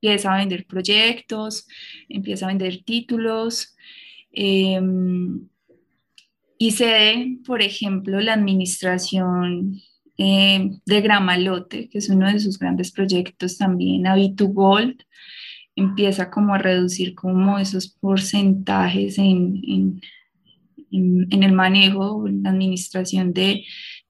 [0.00, 1.68] empieza a vender proyectos,
[2.08, 3.76] empieza a vender títulos.
[4.32, 5.48] Em,
[6.58, 9.80] y cede, por ejemplo, la administración
[10.16, 15.04] eh, de Gramalote, que es uno de sus grandes proyectos también, a B2Gold,
[15.74, 20.00] empieza como a reducir como esos porcentajes en, en,
[20.92, 23.64] en, el manejo, en la administración de,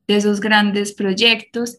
[0.07, 1.79] de, esos grandes proyectos.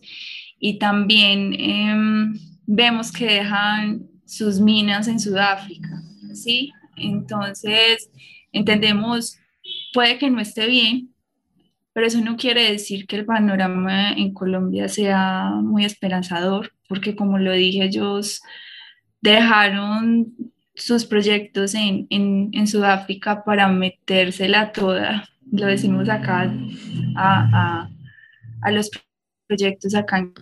[0.58, 2.34] Y también em,
[2.66, 6.02] vemos que dejan sus minas en Sudáfrica,
[6.34, 6.72] ¿sí?
[6.96, 8.10] Entonces,
[8.54, 9.38] entendemos,
[9.94, 11.14] puede que no esté bien,
[11.94, 17.38] pero eso no quiere decir que el panorama en Colombia sea muy esperanzador, porque como
[17.38, 18.42] lo dije, ellos
[19.22, 20.34] dejaron
[20.76, 26.52] sus proyectos en, en, Sudáfrica para metérsela toda, lo decimos acá,
[27.16, 27.90] a, a,
[28.62, 28.90] a los
[29.48, 30.34] proyectos acá en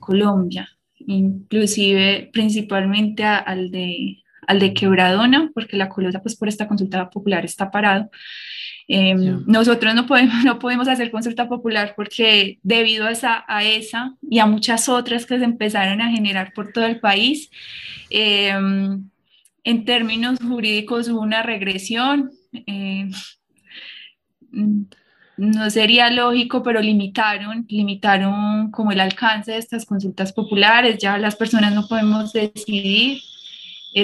[0.00, 7.10] Colombia, inclusive principalmente al, de, al de Quebradona, porque la Colosa pues por esta consulta
[7.10, 8.10] popular está parado,
[8.88, 14.14] Em, nosotros no podemos, no podemos hacer consulta popular porque debido a esa, a esa
[14.22, 17.50] y a muchas otras que se empezaron a generar por todo el país,
[18.10, 19.08] em,
[19.64, 22.30] en términos jurídicos hubo una regresión.
[22.52, 23.10] Eh,
[25.36, 31.36] no sería lógico, pero limitaron, limitaron como el alcance de estas consultas populares, ya las
[31.36, 33.20] personas no podemos decidir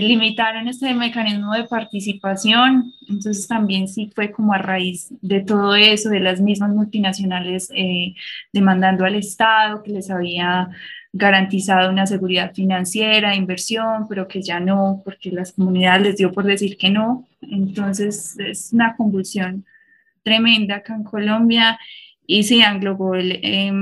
[0.01, 6.09] limitaron ese mecanismo de participación, entonces también sí fue como a raíz de todo eso,
[6.09, 8.15] de las mismas multinacionales eh,
[8.53, 10.71] demandando al Estado que les había
[11.13, 16.45] garantizado una seguridad financiera, inversión, pero que ya no, porque las comunidades les dio por
[16.45, 17.29] decir que no.
[17.43, 19.67] Entonces es una convulsión
[20.23, 21.79] tremenda acá en Colombia
[22.27, 23.73] y sí, Anglo eh,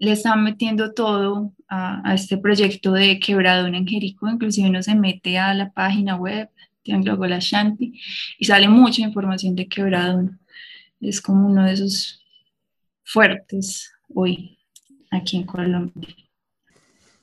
[0.00, 5.38] le están metiendo todo a, este proyecto de Quebradón en Jericó, inclusive uno se mete
[5.38, 6.48] a la página web
[6.84, 8.00] de Anglo Shanti
[8.38, 10.40] y sale mucha información de Quebradón.
[11.00, 12.24] Es como uno de esos
[13.04, 14.58] fuertes hoy
[15.10, 16.14] aquí en Colombia.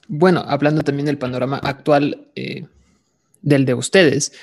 [0.08, 2.68] Bueno, hablando también del panorama actual eh,
[3.42, 4.34] del de ustedes,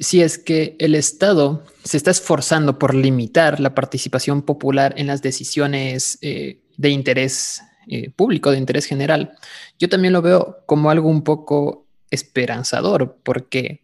[0.00, 5.22] si es que el Estado se está esforzando por limitar la participación popular en las
[5.22, 9.36] decisiones eh, de interés eh, público, de interés general,
[9.78, 13.82] yo también lo veo como algo un poco esperanzador, porque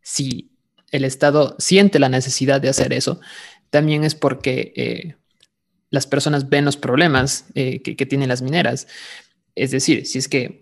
[0.00, 0.52] si
[0.90, 3.20] el Estado siente la necesidad de hacer eso,
[3.70, 5.16] también es porque eh,
[5.90, 8.86] las personas ven los problemas que, que tienen las mineras.
[9.54, 10.60] Es decir, si es que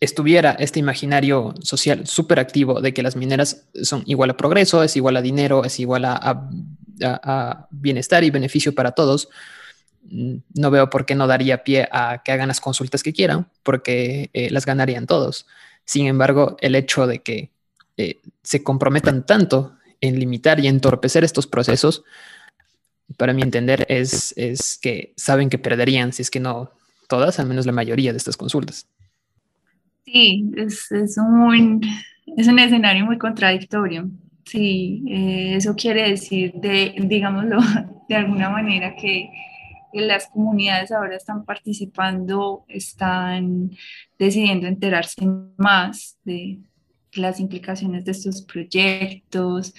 [0.00, 4.96] estuviera este imaginario social súper activo de que las mineras son igual a progreso, es
[4.96, 6.48] igual a dinero, es igual a,
[7.70, 9.30] bienestar y beneficio para todos,
[10.02, 13.48] mm, no veo por qué no daría pie a que hagan las consultas que quieran,
[13.62, 15.46] porque eh, las ganarían todos.
[15.84, 17.50] Sin embargo, el hecho de que
[17.96, 22.04] eh, se comprometan tanto en limitar y entorpecer estos procesos,
[23.16, 26.70] para mi entender, es, es que saben que perderían, si es que no
[27.08, 28.86] todas, al menos la mayoría de estas consultas.
[30.12, 31.80] Sí, es, es, un,
[32.36, 34.10] es un escenario muy contradictorio.
[34.44, 37.58] Sí, eh, eso quiere decir, de, digámoslo
[38.08, 39.30] de alguna manera, que
[39.92, 43.70] las comunidades ahora están participando, están
[44.18, 45.24] decidiendo enterarse
[45.56, 46.58] más de
[47.14, 49.74] las implicaciones de estos proyectos,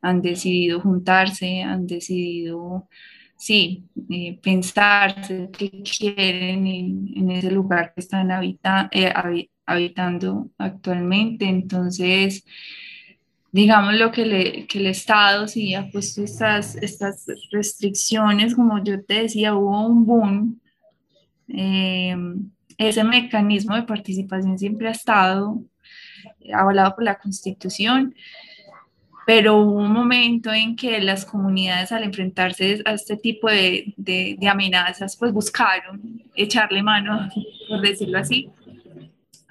[0.00, 2.88] han decidido juntarse, han decidido,
[3.36, 8.88] sí, eh, pensarse qué quieren en, ese lugar que están habitando.
[8.92, 9.12] Eh,
[9.66, 11.44] habitando actualmente.
[11.46, 12.44] Entonces,
[13.52, 19.02] digamos lo que, le, que el Estado sí ha puesto estas, estas restricciones, como yo
[19.04, 20.60] te decía, hubo un boom.
[21.48, 22.16] Eh,
[22.78, 25.62] ese mecanismo de participación siempre ha estado
[26.52, 28.14] avalado por la Constitución,
[29.26, 34.36] pero hubo un momento en que las comunidades al enfrentarse a este tipo de, de,
[34.38, 37.28] de amenazas, pues buscaron echarle mano,
[37.68, 38.50] por decirlo así,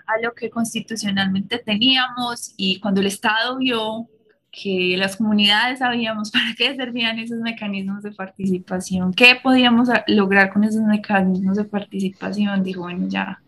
[0.07, 4.07] a lo que constitucionalmente teníamos y cuando el Estado vio
[4.51, 10.63] que las comunidades sabíamos para qué servían esos mecanismos de participación, qué podíamos lograr con
[10.63, 13.41] esos mecanismos de participación, dijo, bueno, ya,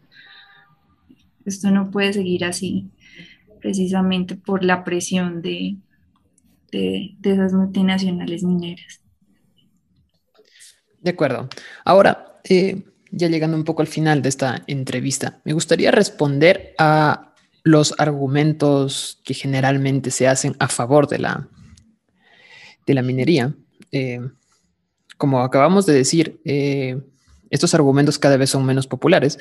[1.45, 2.89] esto no puede seguir así,
[3.61, 5.77] precisamente por la presión de,
[6.71, 9.01] de, de esas multinacionales mineras.
[10.99, 11.47] De acuerdo.
[11.85, 17.33] Ahora, eh, ya llegando un poco al final de esta entrevista, me gustaría responder a
[17.63, 21.49] los argumentos que generalmente se hacen a favor de la,
[22.85, 23.53] de la minería.
[23.91, 24.21] Eh,
[25.17, 27.01] como acabamos de decir, eh,
[27.49, 29.37] estos argumentos cada vez son menos populares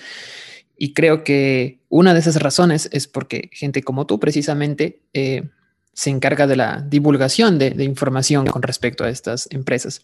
[0.77, 5.49] y creo que una de esas razones es porque gente como tú precisamente eh,
[5.93, 10.03] se encarga de la divulgación de, información con respecto a estas empresas.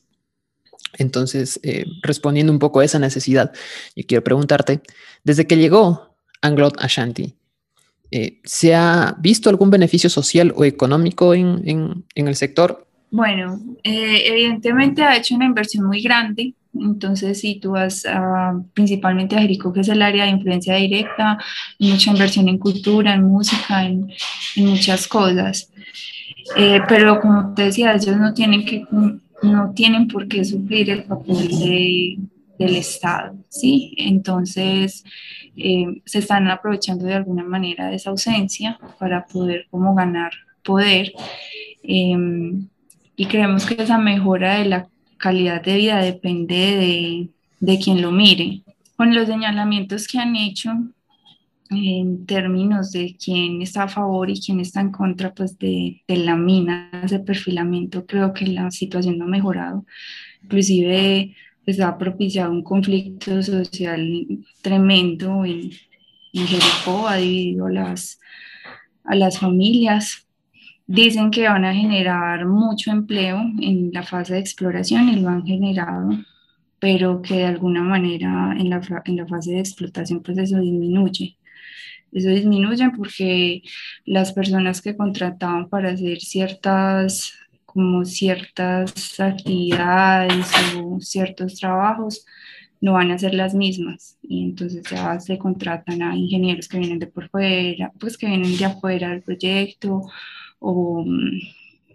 [0.99, 1.61] Entonces,
[2.03, 3.53] respondiendo un poco a esa necesidad,
[3.97, 4.83] yo quiero preguntarte,
[5.25, 7.35] desde que llegó Anglot Ashanti,
[8.45, 15.15] ¿se ha visto algún beneficio social o económico en el sector bueno, eh, evidentemente ha
[15.15, 16.55] hecho una inversión muy grande.
[16.75, 18.05] Entonces, si tú vas
[18.73, 21.37] principalmente a Jerico, que es el área de influencia directa,
[21.79, 24.11] mucha inversión en cultura, en música, en,
[24.57, 25.71] muchas cosas.
[26.57, 28.87] Eh, pero como te decía, ellos no tienen, que,
[29.43, 32.19] no tienen por qué suplir el papel
[32.59, 33.95] del Estado, ¿sí?
[33.99, 35.05] Entonces,
[35.57, 40.33] eh, se están aprovechando de alguna manera de esa ausencia para poder como ganar
[40.63, 41.13] poder.
[41.83, 42.69] Em,
[43.17, 44.89] y creemos que esa mejora de la
[45.19, 47.29] calidad de vida depende de,
[47.61, 48.63] de quien lo mire.
[48.97, 50.73] Con los señalamientos que han hecho
[51.73, 56.17] en términos de quién está a favor y quién está en contra pues de, de
[56.17, 59.85] la mina, ese perfilamiento, creo que la situación no ha mejorado.
[60.43, 64.27] Inclusive pues, ha propiciado un conflicto social
[64.63, 65.71] tremendo en,
[66.33, 68.21] en Jericó, ha dividido las,
[69.05, 70.27] a las familias.
[70.87, 75.47] Dicen que van a generar mucho empleo en la fase de exploración y lo han
[75.47, 76.11] generado,
[76.79, 81.37] pero que de alguna manera en la, en la fase de explotación pues eso disminuye.
[82.13, 83.63] Eso disminuye porque
[84.05, 87.33] las personas que contrataban para hacer ciertas
[87.65, 90.47] como ciertas actividades
[90.77, 92.27] o ciertos trabajos
[92.83, 94.19] no van a ser las mismas.
[94.23, 98.59] Y entonces ya se contratan a ingenieros que vienen de por fuera, pues que vienen
[98.59, 100.03] de afuera del proyecto
[100.59, 101.41] o mm,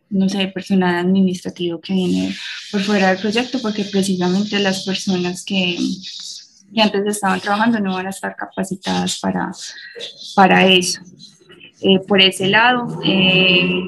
[0.09, 2.36] no sé, personal administrativo que viene
[2.72, 5.78] por fuera del proyecto, porque precisamente las personas que,
[6.74, 9.51] que antes estaban trabajando no van a estar capacitadas para,
[10.36, 11.01] para eso.
[11.82, 13.86] Eh, por ese lado, eh,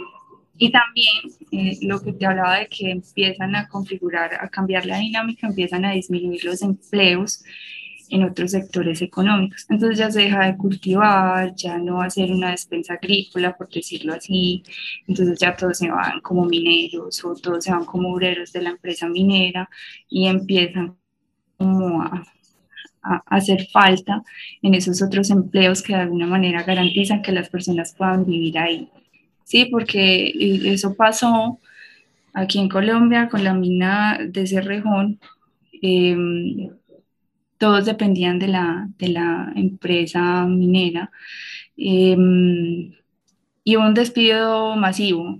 [0.58, 1.16] y también
[1.52, 5.86] eh, lo que te hablaba de que empiezan a configurar, a cambiar la dinámica, empiezan
[5.86, 7.44] a disminuir los empleos
[8.10, 9.66] en otros sectores económicos.
[9.70, 13.70] Entonces ya se deja de cultivar, ya no va a ser una despensa agrícola, por
[13.70, 14.64] decirlo así.
[15.08, 18.72] Entonces ya todos se van como mineros o todos se van como obreros de la
[18.72, 19.70] empresa minera
[20.10, 20.96] y empiezan
[21.58, 22.24] como a,
[23.02, 24.24] a hacer falta
[24.62, 28.90] en esos otros empleos que de alguna manera garantizan que las personas puedan vivir ahí.
[29.44, 30.34] Sí, porque
[30.66, 31.60] eso pasó
[32.34, 35.20] aquí en Colombia con la mina de Cerrejón.
[35.82, 36.70] Eh,
[37.58, 41.12] todos dependían de la, de la empresa minera.
[41.78, 42.94] Em,
[43.64, 45.40] y un despido masivo.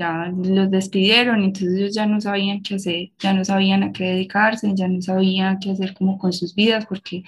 [0.00, 4.04] Ya los despidieron, entonces ellos ya no sabían qué hacer, ya no sabían a qué
[4.04, 7.22] dedicarse, ya no sabían qué hacer como con sus vidas porque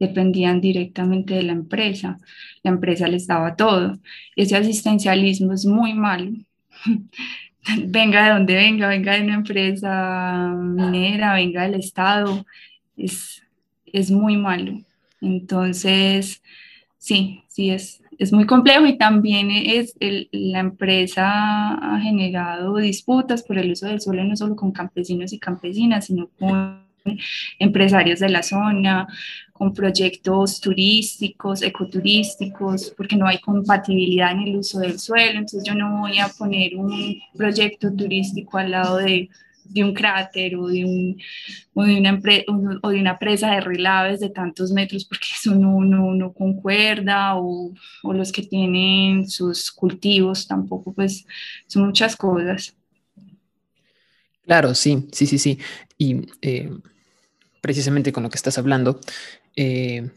[0.00, 2.18] dependían directamente de la empresa.
[2.62, 3.98] La empresa les daba todo.
[4.36, 6.30] Ese asistencialismo es muy malo.
[7.88, 12.46] venga de donde venga, venga de una empresa minera, venga del Estado,
[12.96, 13.42] es,
[13.84, 14.80] es muy malo.
[15.20, 16.42] Entonces,
[16.96, 23.58] sí, sí, es, es muy complejo y también es la empresa ha generado disputas por
[23.58, 26.84] el uso del suelo no solo con campesinos y campesinas, sino con
[27.58, 29.06] empresarios de la zona,
[29.52, 35.38] con proyectos turísticos, ecoturísticos, porque no hay compatibilidad en el uso del suelo.
[35.38, 39.28] Entonces yo no voy a poner un proyecto turístico al lado de
[39.64, 41.20] de un cráter o de, un,
[41.74, 42.20] o de, una,
[42.82, 47.36] o de una presa de relaves de tantos metros porque eso no, no, no concuerda
[47.36, 51.26] o, o, los que tienen sus cultivos tampoco, pues
[51.66, 52.74] son muchas cosas.
[54.44, 55.58] Claro, sí, sí, sí, sí.
[55.96, 56.70] Y eh,
[57.60, 59.00] precisamente con lo que estás hablando,
[59.56, 60.10] eh,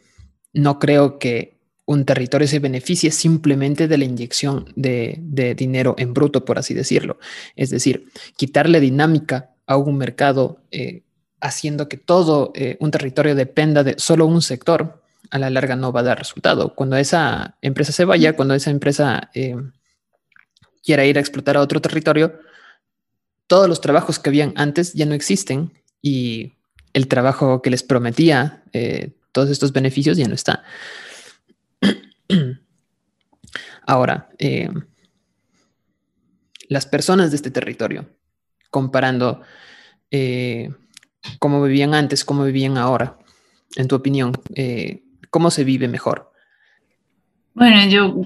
[0.54, 1.57] no creo que
[1.88, 7.18] un territorio se beneficie simplemente de la inyección de, dinero en bruto, por así decirlo.
[7.56, 11.04] Es decir, quitarle dinámica a un mercado eh,
[11.40, 15.94] haciendo que todo eh, un territorio dependa de solo un sector, a la larga no
[15.94, 16.76] va a dar resultado.
[16.76, 19.56] Cuando esa empresa se vaya, cuando esa empresa eh,
[20.84, 22.38] quiera ir a explotar a otro territorio,
[23.48, 25.72] todos los trabajos que habían antes ya no existen
[26.02, 26.52] y
[26.92, 28.64] el trabajo que les prometía
[29.32, 30.64] todos estos beneficios ya no está.
[33.88, 34.70] Ahora, eh,
[36.70, 38.08] las personas de este territorio,
[38.70, 39.42] comparando
[40.12, 40.70] eh,
[41.40, 43.18] cómo vivían antes, cómo vivían ahora,
[43.76, 44.34] en tu opinión?
[45.32, 46.32] ¿Cómo se vive mejor?
[47.54, 48.22] Bueno, yo,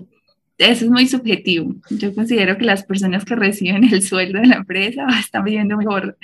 [0.57, 1.73] eso es muy subjetivo.
[1.89, 6.17] Yo considero que las personas que reciben el sueldo de la empresa están viviendo mejor.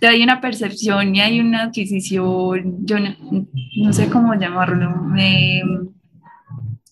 [0.00, 4.90] hay una percepción y hay una adquisición, yo no, sé cómo llamarlo,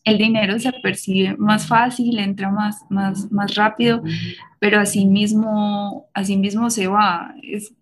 [0.04, 4.02] el dinero se percibe más fácil, entra más, más, más rápido,
[4.58, 7.34] pero así mismo, así mismo se va.
[7.42, 7.74] Es,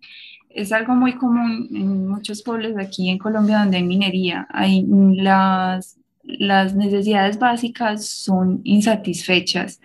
[0.49, 4.47] es algo muy común en muchos pueblos aquí en Colombia donde hay minería.
[4.49, 9.79] Hay las, las necesidades básicas son insatisfechas,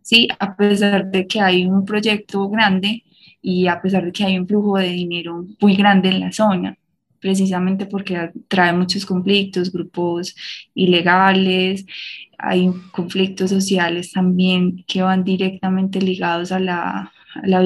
[0.00, 0.28] ¿sí?
[0.38, 3.04] A pesar de que hay un proyecto grande
[3.42, 6.78] y a pesar de que hay un flujo de dinero muy grande en la zona,
[7.26, 10.36] precisamente porque trae muchos conflictos, grupos
[10.74, 11.84] ilegales,
[12.38, 17.12] hay conflictos sociales también que van directamente ligados a la,
[17.42, 17.62] a la,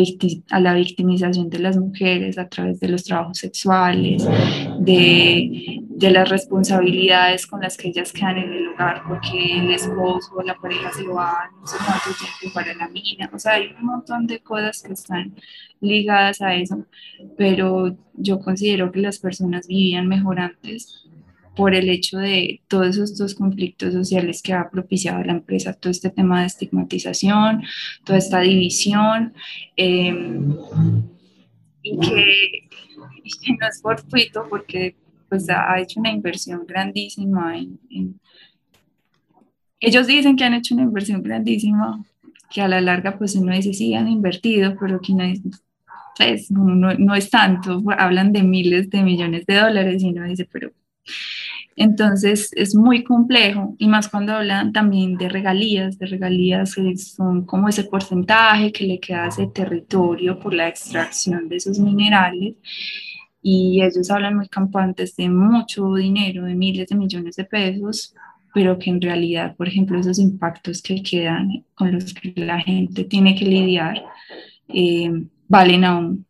[0.50, 4.26] a la victimización de las mujeres a través de los trabajos sexuales,
[4.78, 10.32] de, de, las responsabilidades con las que ellas quedan en el hogar porque el esposo
[10.36, 13.30] o la pareja se va no sé cuánto tiempo para la mina.
[13.32, 15.34] O sea, hay un montón de cosas que están
[15.80, 16.86] ligadas a eso,
[17.36, 21.09] pero yo considero que las personas vivían mejor antes
[21.60, 26.08] por el hecho de todos estos conflictos sociales que ha propiciado la empresa, todo este
[26.08, 27.62] tema de estigmatización,
[28.02, 29.34] toda esta división,
[29.76, 30.56] em,
[31.82, 34.96] y, que, no es fortuito porque
[35.28, 38.18] pues ha hecho una inversión grandísima en,
[39.80, 42.02] ellos dicen que han hecho una inversión grandísima,
[42.50, 45.42] que a la larga pues uno dice sí han invertido, pero que no es,
[46.16, 50.48] pues, no, no es tanto, hablan de miles de millones de dólares y uno dice
[50.50, 50.72] pero
[51.76, 57.46] entonces es muy complejo y más cuando hablan también de regalías, de regalías que son
[57.46, 62.54] como ese porcentaje que le queda a ese territorio por la extracción de esos minerales
[63.42, 68.14] y ellos hablan muy campantes de mucho dinero, de miles de millones de pesos,
[68.52, 73.04] pero que en realidad, por ejemplo, esos impactos que quedan con los que la gente
[73.04, 74.04] tiene que lidiar
[74.68, 75.10] eh,
[75.48, 76.26] valen aún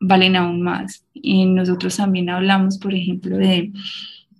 [0.00, 1.06] valen aún más.
[1.12, 3.72] Y nosotros también hablamos, por ejemplo, de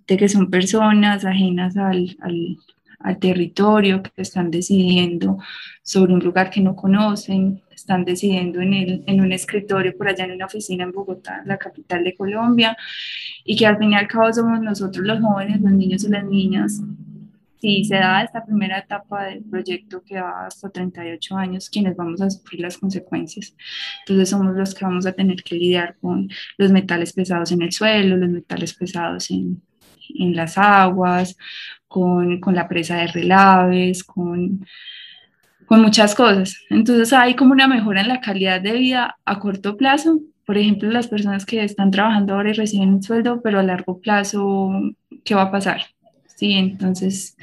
[0.07, 2.57] de que son personas ajenas al, al,
[2.99, 5.37] al territorio, que están decidiendo
[5.83, 10.25] sobre un lugar que no conocen, están decidiendo en, el, en un escritorio por allá
[10.25, 12.75] en una oficina en Bogotá, la capital de Colombia,
[13.43, 16.25] y que al fin y al cabo somos nosotros los jóvenes, los niños y las
[16.25, 16.81] niñas,
[17.59, 22.21] si se da esta primera etapa del proyecto que va hasta 38 años, quienes vamos
[22.21, 23.55] a sufrir las consecuencias.
[24.01, 27.71] Entonces somos los que vamos a tener que lidiar con los metales pesados en el
[27.71, 29.61] suelo, los metales pesados en,
[30.13, 31.37] en las aguas,
[31.87, 34.65] con, con la presa de relaves, con,
[35.65, 36.57] con muchas cosas.
[36.69, 40.19] Entonces hay como una mejora en la calidad de vida a corto plazo.
[40.45, 43.99] Por ejemplo, las personas que están trabajando ahora y reciben un sueldo, pero a largo
[43.99, 44.71] plazo,
[45.23, 45.81] ¿qué va a pasar?
[46.35, 47.35] Sí, entonces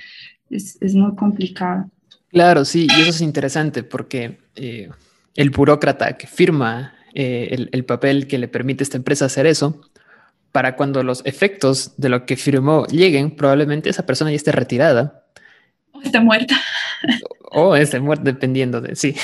[0.50, 1.90] es, es muy complicado.
[2.28, 4.88] Claro, sí, y eso es interesante porque eh,
[5.34, 9.46] el burócrata que firma eh, el, el, papel que le permite a esta empresa hacer
[9.46, 9.82] eso,
[10.52, 15.24] para cuando los efectos de lo que firmó lleguen, probablemente esa persona ya esté retirada.
[15.92, 16.60] O esté muerta.
[17.50, 19.16] O esté muerta, dependiendo de sí.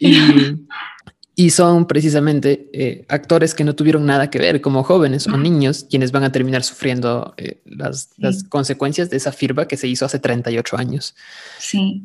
[0.00, 5.86] y, son precisamente eh, actores que no tuvieron nada que ver, como jóvenes o niños,
[5.88, 10.04] quienes van a terminar sufriendo eh, las, las, consecuencias de esa firma que se hizo
[10.04, 11.14] hace 38 años.
[11.58, 12.04] Sí.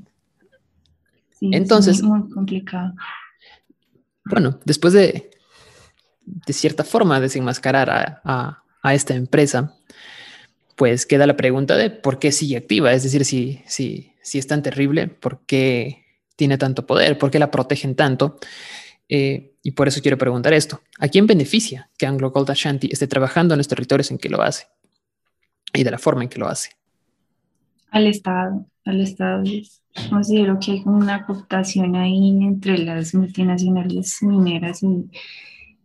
[1.38, 2.93] sí Entonces, es muy complicado.
[4.24, 5.32] Bueno, después de
[6.26, 7.89] de cierta forma desenmascarar
[8.23, 8.61] a,
[8.93, 9.73] esta empresa,
[10.76, 12.93] pues queda la pregunta de por qué sigue activa.
[12.93, 16.05] Es decir, si, si, si es tan terrible, ¿por qué
[16.36, 17.17] tiene tanto poder?
[17.17, 18.38] ¿Por qué la protegen tanto?
[19.09, 20.82] Eh, y por eso quiero preguntar esto.
[20.99, 24.41] ¿A quién beneficia que Anglo Gold Ashanti esté trabajando en los territorios en que lo
[24.41, 24.67] hace?
[25.73, 26.69] Y de la forma en que lo hace.
[27.89, 29.43] Al Estado, al Estado.
[30.09, 35.09] Considero que hay una cooptación ahí entre las multinacionales mineras y,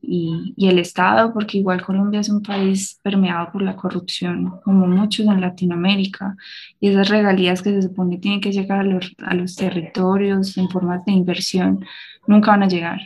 [0.02, 5.26] y, el Estado, porque igual Colombia es un país permeado por la corrupción, como muchos
[5.26, 6.36] en Latinoamérica,
[6.80, 10.68] y esas regalías que se supone tienen que llegar a los, a los territorios en
[10.70, 11.84] formas de inversión,
[12.26, 13.00] nunca van a llegar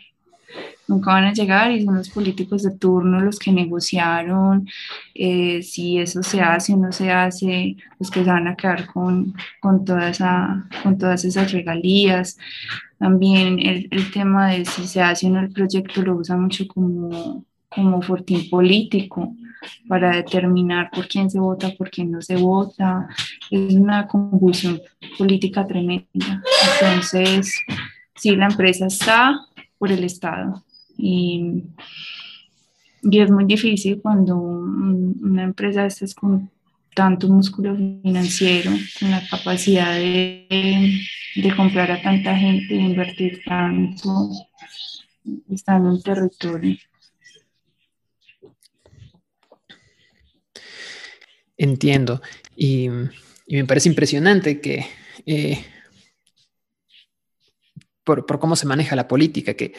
[0.87, 4.69] nunca van a llegar y son los políticos de turno los que negociaron
[5.15, 8.87] eh, si eso se hace o no se hace, los que se van a quedar
[8.87, 12.37] con, con, toda esa, con todas esas regalías.
[12.99, 16.67] También el, el, tema de si se hace o no el proyecto lo usa mucho
[16.69, 19.35] como, como fortín político
[19.89, 23.09] para determinar por quién se vota, por quién no se vota.
[23.51, 24.81] Es una convulsión
[25.19, 26.43] política tremenda.
[26.81, 27.55] Entonces,
[28.17, 29.39] si la empresa está
[29.79, 30.65] por el Estado,
[31.05, 31.65] y,
[33.03, 36.51] Y es muy difícil cuando una empresa es con
[36.95, 41.01] tanto músculo financiero, con la capacidad de,
[41.37, 44.31] de comprar a tanta gente, de invertir tanto,
[45.51, 46.77] está en territorio.
[51.57, 52.23] Entiendo.
[52.57, 52.89] Y,
[53.47, 54.87] me parece impresionante que
[55.27, 55.63] eh,
[58.03, 59.75] por, cómo se maneja la política, que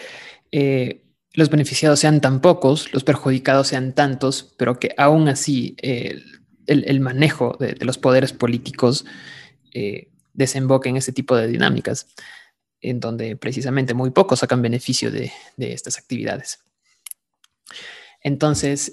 [0.51, 1.04] eh,
[1.35, 6.21] los beneficiados sean tan pocos, los perjudicados sean tantos, pero que aún así eh,
[6.67, 9.05] el, manejo de, los poderes políticos
[10.33, 12.07] desemboque en ese tipo de dinámicas,
[12.79, 16.59] en donde precisamente muy pocos sacan beneficio de, estas actividades.
[18.23, 18.91] Entonces,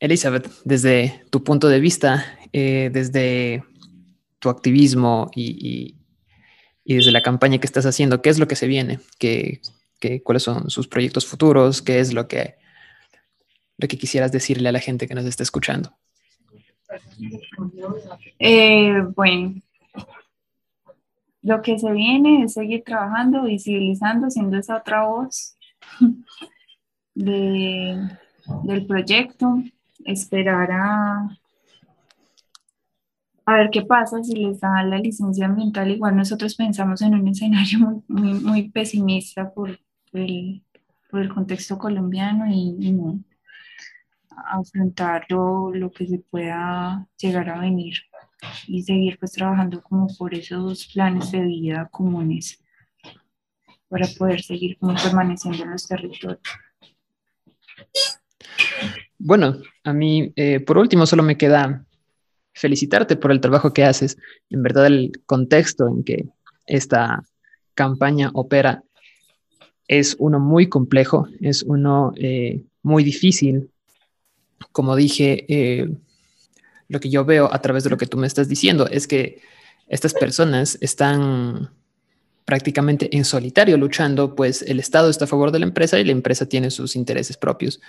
[0.00, 3.62] Elizabeth, desde tu punto de vista, desde
[4.40, 5.94] tu activismo y,
[6.84, 8.98] desde la campaña que estás haciendo, ¿qué es lo que se viene?
[9.18, 9.60] ¿Qué,
[10.22, 11.82] cuáles son sus proyectos futuros?
[11.82, 12.56] ¿Qué es lo que,
[13.78, 15.96] lo que quisieras decirle a la gente que nos está escuchando?
[18.38, 19.60] Eh, bueno,
[21.42, 25.56] lo que se viene es seguir trabajando, visibilizando, siendo esa otra voz
[27.14, 29.62] del proyecto,
[30.04, 31.38] esperar a,
[33.46, 35.90] a ver qué pasa si les da la licencia ambiental.
[35.90, 39.78] Igual nosotros pensamos en un escenario muy, muy, pesimista por
[40.10, 40.62] por el,
[41.34, 43.20] contexto colombiano y, no
[44.46, 47.94] afrontar lo, que se pueda llegar a venir
[48.66, 52.62] y seguir pues trabajando como por esos planes de vida comunes
[53.88, 56.40] para poder seguir como permaneciendo en los territorios.
[59.18, 61.84] Bueno, a mí eh, por último solo me queda
[62.54, 64.16] felicitarte por el trabajo que haces.
[64.48, 66.28] En verdad, el contexto en que
[66.66, 67.22] esta
[67.74, 68.82] campaña opera
[69.90, 73.70] es uno muy complejo, es uno eh, muy difícil.
[74.70, 75.90] Como dije, eh,
[76.86, 79.40] lo que yo veo a través de lo que tú me estás diciendo es que
[79.88, 81.70] estas personas están
[82.44, 86.12] prácticamente en solitario luchando, pues el Estado está a favor de la empresa y la
[86.12, 87.80] empresa tiene sus intereses propios.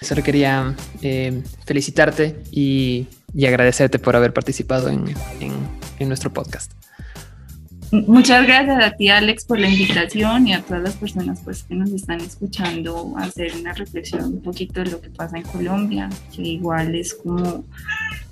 [0.00, 3.08] Solo quería eh, felicitarte y,
[3.44, 5.12] agradecerte por haber participado en,
[6.08, 6.70] nuestro podcast.
[7.90, 11.74] Muchas gracias a ti, Alex, por la invitación y a todas las personas pues, que
[11.74, 16.42] nos están escuchando hacer una reflexión un poquito de lo que pasa en Colombia, que
[16.42, 17.64] igual es como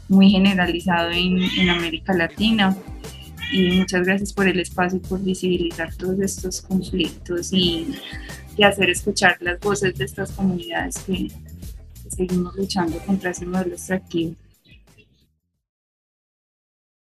[0.08, 2.76] muy generalizado en, América Latina.
[3.52, 7.94] Y muchas gracias por el espacio y por visibilizar todos estos conflictos y,
[8.56, 11.28] y hacer escuchar las voces de estas comunidades que,
[12.08, 14.34] seguimos luchando contra ese modelo extractivo.